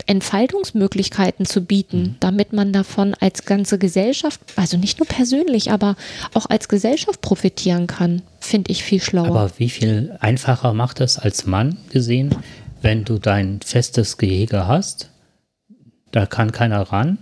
[0.07, 2.17] Entfaltungsmöglichkeiten zu bieten, mhm.
[2.21, 5.97] damit man davon als ganze Gesellschaft, also nicht nur persönlich, aber
[6.35, 9.27] auch als Gesellschaft profitieren kann, finde ich viel schlauer.
[9.27, 12.35] Aber wie viel einfacher macht es als Mann gesehen,
[12.81, 15.11] wenn du dein festes Gehege hast?
[16.11, 17.19] Da kann keiner ran.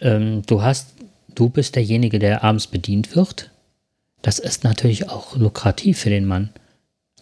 [0.00, 0.91] Ähm, du hast
[1.34, 3.50] du bist derjenige, der abends bedient wird,
[4.22, 6.50] das ist natürlich auch lukrativ für den Mann.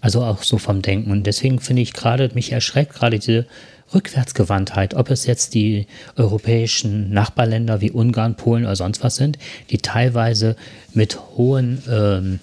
[0.03, 1.11] Also auch so vom Denken.
[1.11, 3.47] Und deswegen finde ich gerade, mich erschreckt gerade diese
[3.93, 5.87] Rückwärtsgewandtheit, ob es jetzt die
[6.17, 9.39] europäischen Nachbarländer wie Ungarn, Polen oder sonst was sind,
[9.71, 10.57] die teilweise
[10.95, 12.41] mit hohen ähm,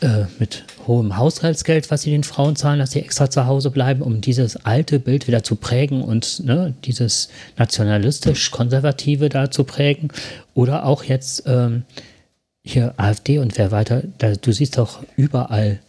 [0.00, 4.02] äh, mit hohem Haushaltsgeld, was sie den Frauen zahlen, dass sie extra zu Hause bleiben,
[4.02, 10.08] um dieses alte Bild wieder zu prägen und ne, dieses nationalistisch-konservative da zu prägen.
[10.54, 11.84] Oder auch jetzt ähm,
[12.62, 15.80] hier AfD und wer weiter, da, du siehst doch überall,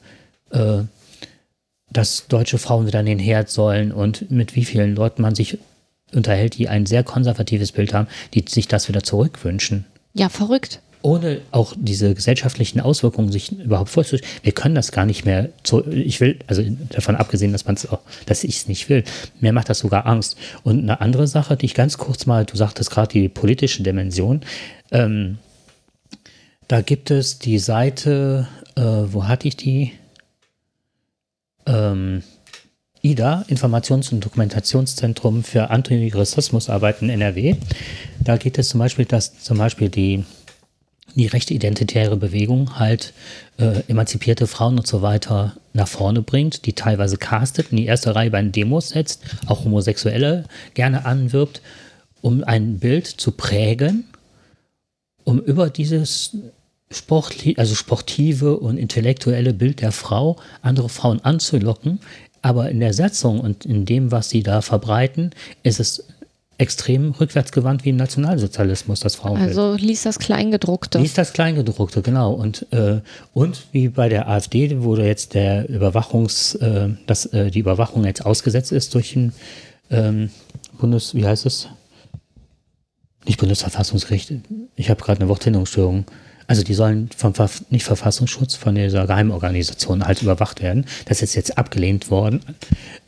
[0.52, 0.80] äh,
[1.92, 5.58] dass deutsche Frauen wieder in den Herd sollen und mit wie vielen Leuten man sich
[6.14, 9.86] unterhält, die ein sehr konservatives Bild haben, die sich das wieder zurückwünschen.
[10.14, 14.32] Ja, verrückt ohne auch diese gesellschaftlichen Auswirkungen sich überhaupt vorzustellen.
[14.44, 15.50] Wir können das gar nicht mehr.
[15.64, 19.04] Zu, ich will, also davon abgesehen, dass man es auch, dass ich es nicht will.
[19.40, 20.38] Mir macht das sogar Angst.
[20.64, 24.42] Und eine andere Sache, die ich ganz kurz mal, du sagtest gerade die politische Dimension.
[24.92, 25.38] Ähm,
[26.68, 29.94] da gibt es die Seite, äh, wo hatte ich die?
[31.66, 32.24] Ähm,
[33.04, 37.56] IDA, Informations- und Dokumentationszentrum für Antirassismusarbeit in NRW.
[38.20, 40.26] Da geht es zum Beispiel, dass zum Beispiel die
[41.18, 43.14] die rechte identitäre Bewegung halt
[43.58, 48.16] äh, emanzipierte Frauen und so weiter nach vorne bringt, die teilweise castet, in die erste
[48.16, 50.46] Reihe bei den Demos setzt, auch Homosexuelle
[50.76, 51.62] gerne anwirbt,
[52.22, 54.06] um ein Bild zu prägen,
[55.24, 56.38] um über dieses
[56.92, 62.00] Sportli also sportive und intellektuelle Bild der Frau andere Frauen anzulocken.
[62.44, 65.32] Aber in der Setzung und in dem, was sie da verbreiten,
[65.64, 66.06] ist es
[66.58, 69.50] extrem rückwärtsgewandt wie im Nationalsozialismus, das Frauenbild.
[69.50, 70.98] Also liest das Kleingedruckte.
[70.98, 72.34] Liest das Kleingedruckte, genau.
[72.34, 73.02] Und, äh,
[73.34, 78.26] und wie bei der AfD, wo jetzt der Überwachungs, äh, das, äh, die Überwachung jetzt
[78.26, 79.34] ausgesetzt ist durch ein
[79.92, 80.32] ähm,
[80.80, 81.70] Bundes, wie heißt es?
[83.26, 84.34] Nicht Bundesverfassungsgericht,
[84.76, 86.06] ich habe gerade eine Wortfindungsstörung.
[86.48, 90.86] Also die sollen vom Verf nicht Verfassungsschutz, von dieser Geheimorganisation halt überwacht werden.
[91.06, 92.42] Das ist jetzt abgelehnt worden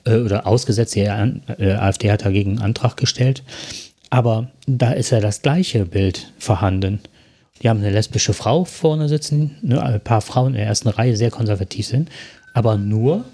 [0.05, 0.95] äh, oder ausgesetzt.
[0.95, 3.43] Die äh, AfD hat dagegen einen Antrag gestellt.
[4.09, 6.99] Aber da ist ja das gleiche Bild vorhanden.
[7.61, 11.17] Die haben eine lesbische Frau vorne sitzen, ne, ein paar Frauen in der ersten Reihe
[11.17, 12.09] sehr konservativ sind,
[12.53, 13.25] aber nur,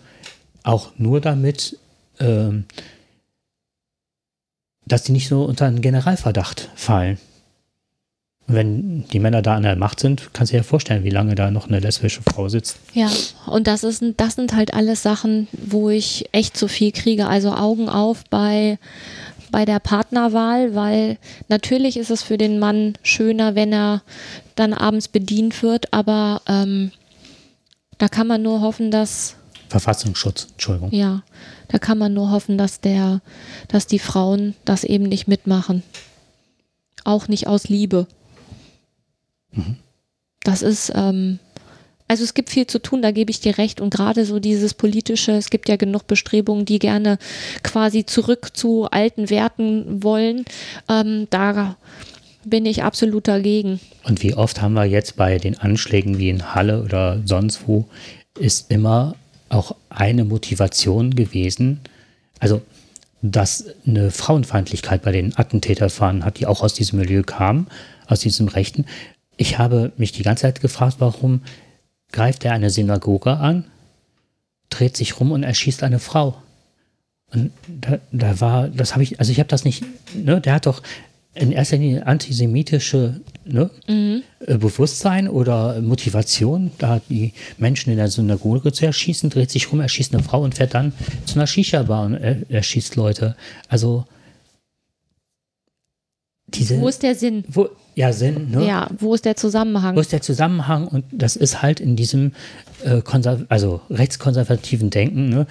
[0.64, 1.78] auch nur damit,
[2.20, 2.66] ähm,
[4.86, 7.20] dass die nicht so unter einen Generalverdacht fallen.
[8.48, 11.34] Wenn die Männer da an der Macht sind, kannst du dir ja vorstellen, wie lange
[11.34, 12.78] da noch eine lesbische Frau sitzt.
[12.94, 13.10] Ja,
[13.48, 17.28] und das ist, das sind halt alles Sachen, wo ich echt zu viel kriege.
[17.28, 18.78] Also Augen auf bei,
[19.50, 21.18] bei der Partnerwahl, weil
[21.48, 24.04] natürlich ist es für den Mann schöner, wenn er
[24.56, 26.92] dann abends bedient wird, aber ähm,
[27.98, 29.36] da kann man nur hoffen, dass
[29.70, 30.92] Verfassungsschutz, Entschuldigung.
[30.92, 31.24] ja,
[31.68, 33.22] da kann man nur hoffen, dass der,
[33.68, 35.84] dass die Frauen das eben nicht mitmachen.
[37.04, 38.08] Auch nicht aus Liebe.
[40.44, 41.40] Das ist, ähm,
[42.08, 43.82] also es gibt viel zu tun, da gebe ich dir recht.
[43.82, 47.18] Und gerade so dieses politische, es gibt ja genug Bestrebungen, die gerne
[47.64, 50.46] quasi zurück zu alten Werten wollen.
[50.90, 51.78] Ähm, da
[52.44, 53.80] bin ich absolut dagegen.
[54.04, 57.86] Und wie oft haben wir jetzt bei den Anschlägen wie in Halle oder sonst wo,
[58.38, 59.16] ist immer
[59.50, 61.80] auch eine Motivation gewesen,
[62.40, 62.62] also
[63.22, 67.68] dass eine Frauenfeindlichkeit bei den Attentätern hat, die auch aus diesem Milieu kam,
[68.08, 68.86] aus diesem Rechten.
[69.38, 71.42] Ich habe mich die ganze Zeit gefragt, warum
[72.12, 73.66] greift er eine Synagoge an,
[74.70, 76.42] dreht sich rum und erschießt eine Frau.
[77.32, 79.84] Und da, da war, das habe ich, also ich habe das nicht,
[80.14, 80.82] ne, der hat doch
[81.34, 88.72] in erster Linie antisemitische ne, äh, Bewusstsein oder Motivation, da die Menschen in der Synagoge
[88.72, 90.94] zu erschießen, dreht sich rum, erschießt eine Frau und fährt dann
[91.26, 93.36] zu einer Shisha-Bar und er, erschießt Leute.
[93.68, 94.06] Also
[96.48, 97.44] diese, Wo ist der Sinn?
[97.50, 98.68] wo, ja, Sinn, ne?
[98.68, 99.96] Ja, wo ist der Zusammenhang?
[99.96, 100.88] Wo ist der Zusammenhang?
[100.88, 102.34] Und das ist halt in diesem
[102.84, 103.02] äh,
[103.48, 105.48] also rechtskonservativen Denken, ne?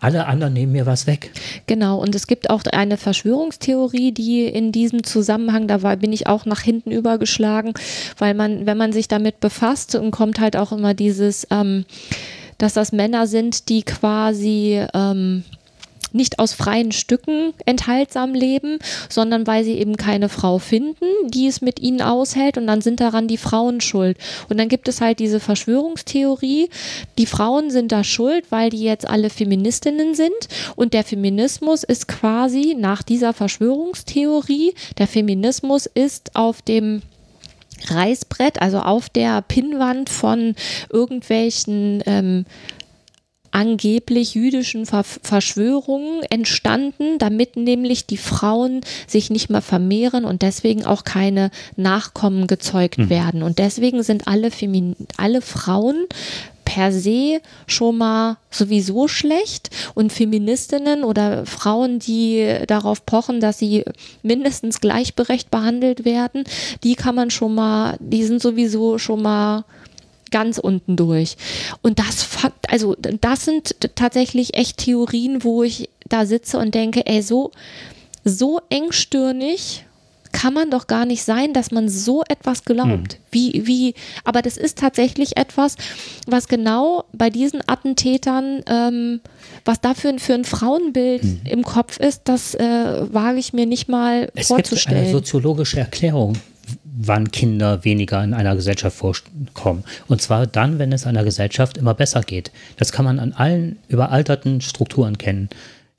[0.00, 1.30] Alle anderen nehmen mir was weg.
[1.66, 6.26] Genau, und es gibt auch eine Verschwörungstheorie, die in diesem Zusammenhang, da war, bin ich
[6.26, 7.72] auch nach hinten übergeschlagen,
[8.18, 11.86] weil man, wenn man sich damit befasst, und kommt halt auch immer dieses, ähm,
[12.58, 15.42] dass das Männer sind, die quasi ähm,
[16.14, 21.60] nicht aus freien Stücken enthaltsam leben, sondern weil sie eben keine Frau finden, die es
[21.60, 22.56] mit ihnen aushält.
[22.56, 24.16] Und dann sind daran die Frauen schuld.
[24.48, 26.70] Und dann gibt es halt diese Verschwörungstheorie,
[27.18, 30.30] die Frauen sind da schuld, weil die jetzt alle Feministinnen sind.
[30.76, 37.02] Und der Feminismus ist quasi nach dieser Verschwörungstheorie, der Feminismus ist auf dem
[37.86, 40.54] Reißbrett, also auf der Pinnwand von
[40.90, 42.46] irgendwelchen ähm,
[43.54, 50.84] angeblich jüdischen Ver Verschwörungen entstanden, damit nämlich die Frauen sich nicht mehr vermehren und deswegen
[50.84, 53.42] auch keine Nachkommen gezeugt werden.
[53.42, 56.06] Und deswegen sind alle, Femin alle Frauen
[56.64, 63.84] per se schon mal sowieso schlecht und Feministinnen oder Frauen, die darauf pochen, dass sie
[64.22, 66.44] mindestens gleichberechtigt behandelt werden,
[66.82, 69.64] die kann man schon mal, die sind sowieso schon mal
[70.34, 71.36] ganz unten durch.
[71.80, 72.26] Und das,
[72.68, 77.52] also das sind tatsächlich echt Theorien, wo ich da sitze und denke, ey, so,
[78.24, 79.84] so engstirnig
[80.32, 83.18] kann man doch gar nicht sein, dass man so etwas glaubt.
[83.30, 85.76] Wie, wie, aber das ist tatsächlich etwas,
[86.26, 89.20] was genau bei diesen Attentätern, ähm,
[89.64, 94.22] was da für, ein- Frauenbild im Kopf ist, das äh, wage ich mir nicht mal
[94.34, 95.12] Es gibt eine vorzustellen.
[95.12, 96.36] soziologische Erklärung,
[96.96, 99.84] wann Kinder weniger in einer Gesellschaft vorkommen.
[100.06, 102.52] Und zwar dann, wenn es einer Gesellschaft immer besser geht.
[102.76, 105.48] Das kann man an allen überalterten Strukturen kennen.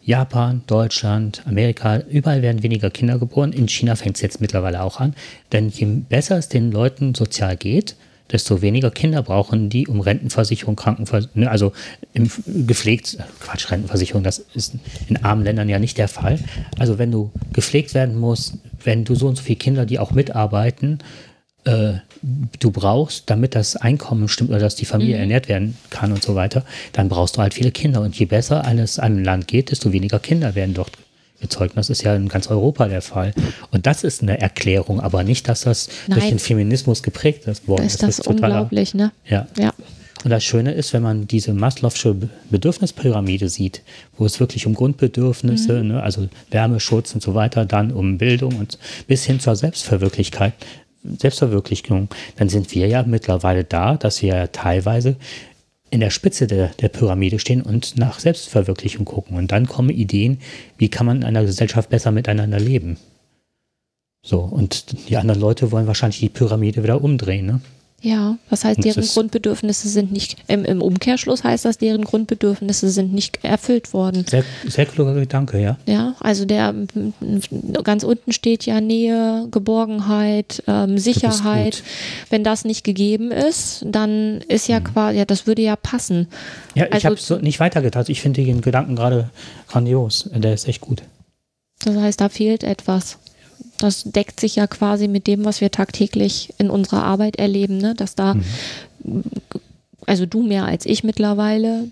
[0.01, 3.53] Japan, Deutschland, Amerika, überall werden weniger Kinder geboren.
[3.53, 5.15] In China fängt es jetzt mittlerweile auch an.
[5.51, 7.95] Denn je besser es den Leuten sozial geht,
[8.31, 11.73] desto weniger Kinder brauchen die, um Rentenversicherung, Krankenversicherung, ne, also
[12.13, 14.75] im, gepflegt, Quatsch, Rentenversicherung, das ist
[15.07, 16.39] in armen Ländern ja nicht der Fall.
[16.79, 20.11] Also wenn du gepflegt werden musst, wenn du so und so viele Kinder, die auch
[20.11, 20.99] mitarbeiten,
[21.65, 21.93] äh,
[22.59, 26.35] du brauchst, damit das Einkommen stimmt oder dass die Familie ernährt werden kann und so
[26.35, 26.63] weiter,
[26.93, 28.01] dann brauchst du halt viele Kinder.
[28.01, 30.91] Und je besser eines einem Land geht, desto weniger Kinder werden dort
[31.75, 33.33] Das ist ja in ganz Europa der Fall.
[33.71, 36.29] Und das ist eine Erklärung, aber nicht, dass das durch Nein.
[36.31, 39.11] den Feminismus geprägt ist worden ist das totaler- unglaublich, ne?
[39.27, 39.47] Ja.
[39.57, 39.73] Ja.
[40.23, 43.83] Und das Schöne ist, wenn man diese Maslow'sche Be- Bedürfnispyramide sieht,
[44.17, 48.79] wo es wirklich um Grundbedürfnisse, ne, also Wärmeschutz und so weiter, dann um Bildung und
[49.07, 50.53] bis hin zur Selbstverwirklichkeit,
[51.19, 55.15] Selbstverwirklichung, dann sind wir ja mittlerweile da, dass wir ja teilweise
[55.89, 59.37] in der Spitze der, der Pyramide stehen und nach Selbstverwirklichung gucken.
[59.37, 60.39] Und dann kommen Ideen,
[60.77, 62.97] wie kann man in einer Gesellschaft besser miteinander leben.
[64.25, 67.61] So, und die anderen Leute wollen wahrscheinlich die Pyramide wieder umdrehen, ne?
[68.01, 73.13] Ja, das heißt, deren Grundbedürfnisse sind nicht, im, im Umkehrschluss heißt das, deren Grundbedürfnisse sind
[73.13, 74.25] nicht erfüllt worden.
[74.29, 75.77] Sehr, sehr kluger Gedanke, ja.
[75.87, 76.75] Ja, also der
[77.83, 81.81] ganz unten steht ja Nähe, Geborgenheit, ähm, Sicherheit.
[82.29, 86.27] Wenn das nicht gegeben ist, dann ist ja quasi, ja, das würde ja passen.
[86.75, 88.09] Ja, ich Also- habe so nicht weitergedacht.
[88.09, 89.31] Ich finde den Gedanken gerade
[89.67, 90.29] grandios.
[90.31, 91.01] Der ist echt gut.
[91.83, 93.17] Das heißt, da fehlt etwas.
[93.77, 97.93] Das deckt sich ja quasi mit dem, was wir tagtäglich in unserer Arbeit erleben, ne?
[97.93, 98.35] dass da,
[100.05, 101.89] also du mehr als ich mittlerweile,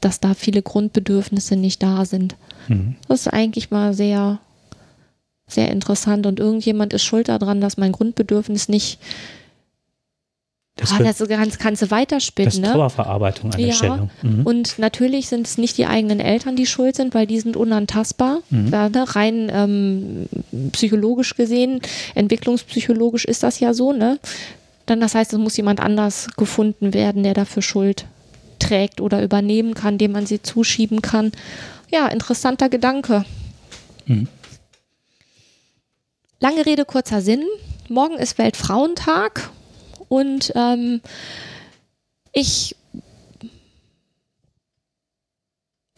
[0.00, 2.36] dass da viele Grundbedürfnisse nicht da sind.
[2.68, 2.96] Mhm.
[3.08, 4.38] Das ist eigentlich mal sehr,
[5.46, 8.98] sehr interessant und irgendjemand ist schuld daran, dass mein Grundbedürfnis nicht,
[10.76, 12.72] Das, ah, das kannst, kannst du das weiterspinnen, ist ne?
[12.72, 14.10] Trauerverarbeitung an der Ja, Stelle.
[14.22, 14.42] Mhm.
[14.44, 18.40] Und natürlich sind es nicht die eigenen Eltern, die schuld sind, weil die sind unantastbar.
[18.50, 18.72] Mhm.
[18.72, 20.26] Da, ne, rein ähm,
[20.72, 21.80] psychologisch gesehen,
[22.16, 24.18] entwicklungspsychologisch ist das ja so, ne?
[24.86, 28.06] Dann das heißt, es muss jemand anders gefunden werden, der dafür Schuld
[28.58, 31.30] trägt oder übernehmen kann, dem man sie zuschieben kann.
[31.92, 33.24] Ja, interessanter Gedanke.
[34.06, 34.26] Mhm.
[36.40, 37.44] Lange Rede, kurzer Sinn.
[37.88, 39.50] Morgen ist Weltfrauentag
[40.14, 41.00] und ähm,
[42.32, 42.76] ich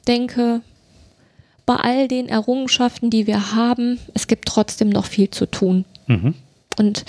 [0.07, 0.61] denke,
[1.67, 5.85] bei all den Errungenschaften, die wir haben, es gibt trotzdem noch viel zu tun.
[6.07, 6.35] Mhm.
[6.79, 7.05] Und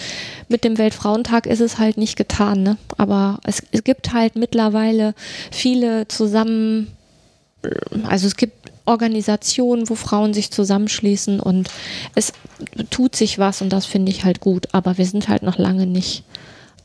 [0.47, 2.78] mit dem Weltfrauentag ist es halt nicht getan, ne?
[2.97, 5.14] Aber es, es gibt halt mittlerweile
[5.51, 6.88] viele zusammen,
[8.03, 11.70] also es gibt Organisationen, wo Frauen sich zusammenschließen und
[12.16, 12.32] es
[12.89, 14.70] tut sich was und das finde ich halt gut.
[14.72, 16.24] Aber wir sind halt noch lange nicht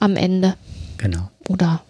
[0.02, 0.54] am Ende.
[0.98, 1.30] Genau.
[1.48, 1.80] Oder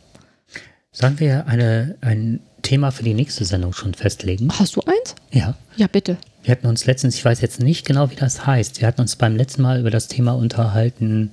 [0.92, 4.48] Sollen wir eine, ein Thema für die nächste Sendung schon festlegen?
[4.58, 5.14] hast du eins?
[5.30, 5.54] Ja.
[5.76, 6.18] Ja, bitte.
[6.42, 9.16] Wir hatten uns letztens, ich weiß jetzt nicht genau, wie das heißt, wir hatten uns
[9.16, 11.30] beim letzten Mal über das Thema unterhalten,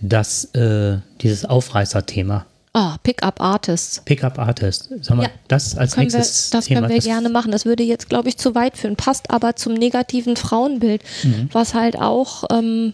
[0.00, 2.44] dass äh, dieses Aufreißer-Thema,
[2.74, 4.02] Ah, Pickup Artists.
[4.04, 5.30] Pickup Artist, sollen wir Ja.
[5.48, 7.50] das als Können wir, nächstes das Thema können wir gerne machen.
[7.50, 8.94] Das würde jetzt, glaube ich, zu weit führen.
[8.94, 11.48] Passt aber zum negativen Frauenbild, Mhm.
[11.52, 12.92] was halt auch, ähm,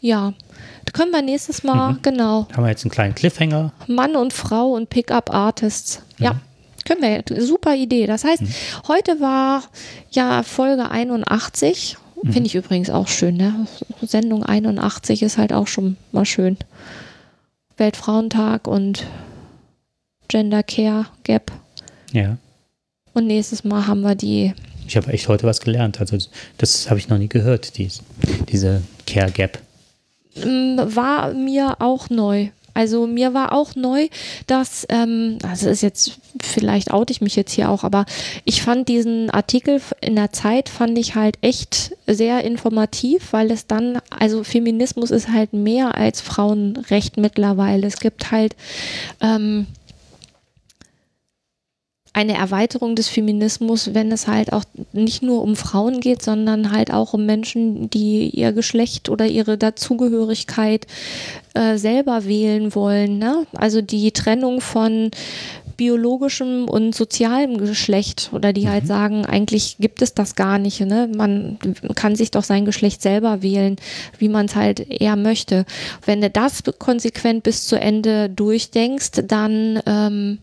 [0.00, 0.34] ja,
[0.84, 1.98] da können wir nächstes Mal, Mhm.
[2.02, 3.72] genau, Haben wir jetzt einen kleinen Cliffhanger?
[3.86, 6.02] Mann und Frau und Pickup Artists.
[6.18, 6.40] Ja,
[6.84, 8.06] können wir, super Idee.
[8.06, 8.42] Das heißt,
[8.88, 9.62] heute war
[10.10, 11.96] ja Folge 81.
[12.24, 13.66] Finde ich übrigens auch schön, ne?
[14.00, 16.56] Sendung 81 ist halt auch schon mal schön.
[17.76, 19.06] Weltfrauentag und
[20.28, 21.52] Gender Care Gap.
[22.12, 22.38] Ja.
[23.12, 24.54] Und nächstes Mal haben wir die,
[24.86, 26.00] Ich habe echt heute was gelernt.
[26.00, 26.16] Also
[26.58, 28.02] das habe ich noch nie gehört, dies,
[28.50, 29.58] diese Care Gap.
[30.36, 32.48] War mir auch neu.
[32.74, 34.08] Also mir war auch neu,
[34.48, 38.04] dass, ähm, also ist jetzt, vielleicht oute ich mich jetzt hier auch, aber
[38.44, 43.68] ich fand diesen Artikel in der Zeit, fand ich halt echt sehr informativ, weil es
[43.68, 47.86] dann, also Feminismus ist halt mehr als Frauenrecht mittlerweile.
[47.86, 48.56] Es gibt halt,
[49.20, 49.68] ähm,
[52.14, 54.62] eine Erweiterung des Feminismus, wenn es halt auch
[54.92, 59.58] nicht nur um Frauen geht, sondern halt auch um Menschen, die ihr Geschlecht oder ihre
[59.58, 60.86] Dazugehörigkeit
[61.54, 63.18] äh, selber wählen wollen.
[63.18, 63.46] Ne?
[63.54, 65.10] Also die Trennung von
[65.76, 70.80] biologischem und sozialem Geschlecht oder die halt sagen, eigentlich gibt es das gar nicht.
[70.82, 71.10] Ne?
[71.16, 71.58] Man
[71.96, 73.74] kann sich doch sein Geschlecht selber wählen,
[74.18, 75.64] wie man es halt eher möchte.
[76.06, 80.38] Wenn du das konsequent bis zu Ende durchdenkst, dann ähm,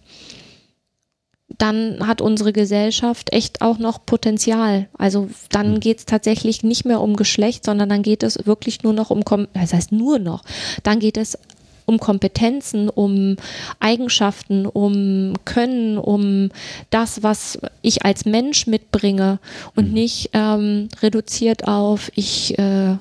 [1.57, 4.87] dann hat unsere Gesellschaft echt auch noch Potenzial.
[4.97, 8.93] Also dann geht es tatsächlich nicht mehr um Geschlecht, sondern dann geht es wirklich nur
[8.93, 9.23] noch um,
[9.53, 10.43] das heißt nur noch,
[10.83, 11.37] dann geht es
[11.85, 13.35] um Kompetenzen, um
[13.79, 16.49] Eigenschaften, um Können, um
[16.89, 19.39] das, was ich als Mensch mitbringe
[19.75, 22.95] und nicht ähm, reduziert auf, ich äh,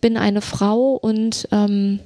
[0.00, 2.00] bin eine Frau und ähm,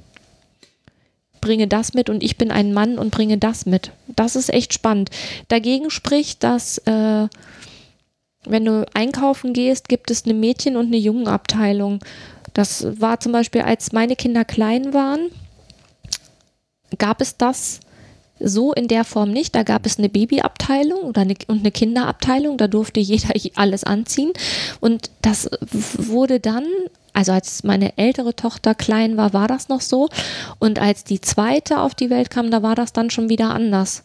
[1.43, 3.91] bringe das mit und ich bin ein Mann und bringe das mit.
[4.07, 5.09] Das ist echt spannend.
[5.49, 7.27] Dagegen spricht, dass äh,
[8.45, 11.99] wenn du einkaufen gehst, gibt es eine Mädchen- und eine Jungenabteilung.
[12.53, 15.29] Das war zum Beispiel, als meine Kinder klein waren,
[16.97, 17.81] gab es das
[18.39, 19.53] so in der Form nicht.
[19.53, 22.57] Da gab es eine Babyabteilung oder eine, und eine Kinderabteilung.
[22.57, 24.31] Da durfte jeder alles anziehen.
[24.79, 25.49] Und das
[25.97, 26.65] wurde dann,
[27.13, 30.09] also als meine ältere Tochter klein war, war das noch so.
[30.59, 34.03] Und als die zweite auf die Welt kam, da war das dann schon wieder anders.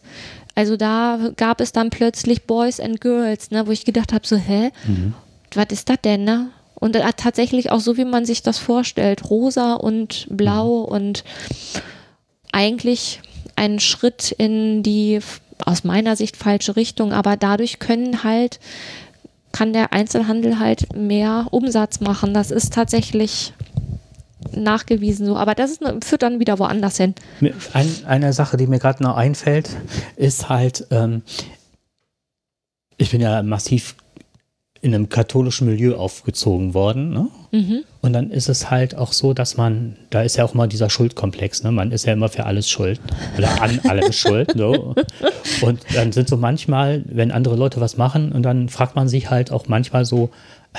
[0.55, 4.35] Also da gab es dann plötzlich Boys and Girls, ne, wo ich gedacht habe, so,
[4.35, 4.71] hä,
[5.53, 6.49] was ist das denn, ne?
[6.75, 11.23] Und tatsächlich auch so, wie man sich das vorstellt, rosa und blau und
[12.51, 13.19] eigentlich
[13.55, 15.19] ein Schritt in die
[15.65, 18.59] aus meiner Sicht falsche Richtung, aber dadurch können halt
[19.51, 22.33] kann der Einzelhandel halt mehr Umsatz machen.
[22.33, 23.53] Das ist tatsächlich
[24.53, 25.25] nachgewiesen.
[25.25, 25.37] So.
[25.37, 27.15] Aber das ist, führt dann wieder woanders hin.
[27.73, 29.69] Ein, eine Sache, die mir gerade noch einfällt,
[30.15, 31.23] ist halt, ähm,
[32.97, 33.95] ich bin ja massiv
[34.81, 37.09] in einem katholischen Milieu aufgezogen worden.
[37.09, 37.27] Ne?
[37.51, 37.83] Mhm.
[38.01, 40.89] Und dann ist es halt auch so, dass man, da ist ja auch mal dieser
[40.89, 41.71] Schuldkomplex, ne?
[41.71, 43.01] Man ist ja immer für alles schuld.
[43.37, 44.53] Oder an allem schuld.
[44.55, 44.95] So.
[45.61, 49.29] Und dann sind so manchmal, wenn andere Leute was machen, und dann fragt man sich
[49.29, 50.29] halt auch manchmal so,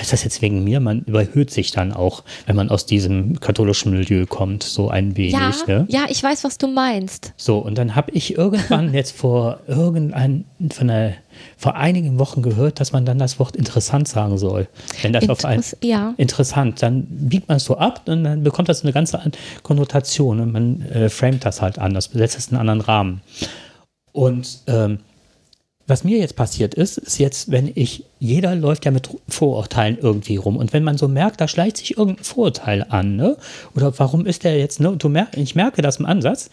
[0.01, 0.80] ist das jetzt wegen mir?
[0.80, 5.32] Man überhöht sich dann auch, wenn man aus diesem katholischen Milieu kommt, so ein wenig.
[5.32, 5.86] Ja, ne?
[5.88, 7.32] ja, ich weiß, was du meinst.
[7.36, 11.14] So, und dann habe ich irgendwann jetzt vor irgendein, von der,
[11.57, 14.68] vor einigen Wochen gehört, dass man dann das Wort interessant sagen soll.
[15.03, 16.14] Wenn das auf ein, Interess- ja.
[16.16, 19.32] interessant, dann biegt man es so ab und dann bekommt das eine ganze an-
[19.62, 23.20] Konnotation und man äh, framet das halt anders, besetzt es in einen anderen Rahmen.
[24.12, 24.98] Und ähm,
[25.91, 30.36] was mir jetzt passiert ist, ist jetzt, wenn ich, jeder läuft ja mit Vorurteilen irgendwie
[30.36, 30.57] rum.
[30.57, 33.36] Und wenn man so merkt, da schleicht sich irgendein Vorurteil an, ne?
[33.74, 34.91] Oder warum ist der jetzt, ne?
[34.91, 36.49] Und du merk, ich merke das im Ansatz,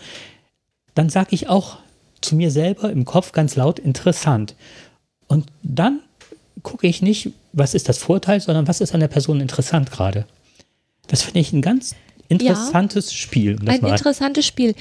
[0.95, 1.77] dann sage ich auch
[2.19, 4.55] zu mir selber im Kopf ganz laut interessant.
[5.27, 5.99] Und dann
[6.63, 10.25] gucke ich nicht, was ist das Vorteil, sondern was ist an der Person interessant gerade.
[11.07, 11.95] Das finde ich ein ganz
[12.29, 13.57] interessantes Spiel.
[13.59, 14.75] Um Ein mal interessantes Spiel.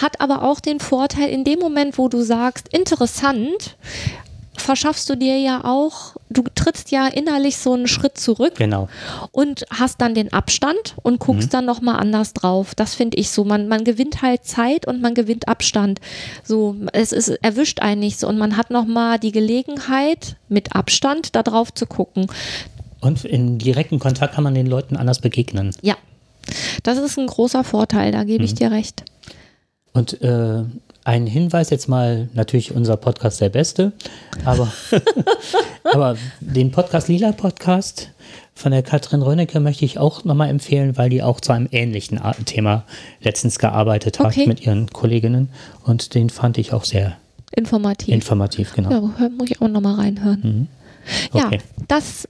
[0.00, 3.76] Hat aber auch den Vorteil, in dem Moment, wo du sagst, interessant,
[4.54, 8.88] verschaffst du dir ja auch, du trittst ja innerlich so einen Schritt zurück genau.
[9.32, 11.50] und hast dann den Abstand und guckst Mhm.
[11.50, 12.74] dann nochmal anders drauf.
[12.74, 13.44] Das finde ich so.
[13.44, 16.00] Man, man gewinnt halt Zeit und man gewinnt Abstand.
[16.44, 21.34] So, es ist, erwischt einen nicht so und man hat nochmal die Gelegenheit, mit Abstand
[21.34, 22.26] da drauf zu gucken.
[23.00, 25.74] Und in direkten Kontakt kann man den Leuten anders begegnen.
[25.82, 25.96] Ja,
[26.84, 28.56] das ist ein großer Vorteil, da gebe ich Mhm.
[28.56, 29.02] dir recht.
[29.92, 30.62] Und äh,
[31.04, 33.92] ein Hinweis jetzt mal, natürlich unser Podcast der beste,
[34.44, 34.72] aber,
[35.92, 38.10] aber den Podcast Lila Podcast
[38.54, 42.20] von der Katrin Rönnecke möchte ich auch nochmal empfehlen, weil die auch zu einem ähnlichen
[42.46, 42.84] Thema
[43.20, 44.46] letztens gearbeitet hat Okay.
[44.46, 45.48] mit ihren Kolleginnen
[45.84, 47.16] und den fand ich auch sehr
[47.54, 48.08] Informativ.
[48.14, 48.90] informativ, genau.
[49.18, 50.68] ja, muss ich auch nochmal reinhören.
[51.34, 51.58] Ja, Okay.
[51.88, 52.28] das,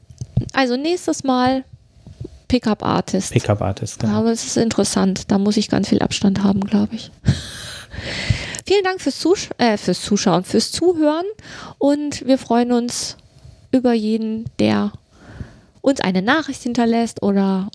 [0.53, 1.65] also nächstes Mal
[2.53, 3.33] Pickup Artist.
[3.33, 4.13] Pickup Artist, genau.
[4.19, 5.31] Aber es ist interessant.
[5.31, 7.11] Da muss ich ganz viel Abstand haben, glaube ich.
[8.67, 11.25] Vielen Dank fürs, Zusch äh, fürs Zuschauen, fürs Zuhören.
[11.79, 13.17] Und wir freuen uns
[13.71, 14.93] über jeden, der
[15.81, 17.71] uns eine Nachricht hinterlässt oder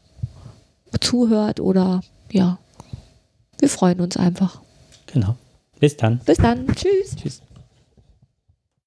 [1.01, 2.01] zuhört oder
[2.32, 2.59] ja.
[3.57, 4.61] Wir freuen uns einfach.
[5.07, 5.38] genau.
[5.80, 6.19] Bis dann.
[6.19, 6.67] Bis dann.
[6.67, 7.15] Tschüss.
[7.15, 7.41] Tschüss.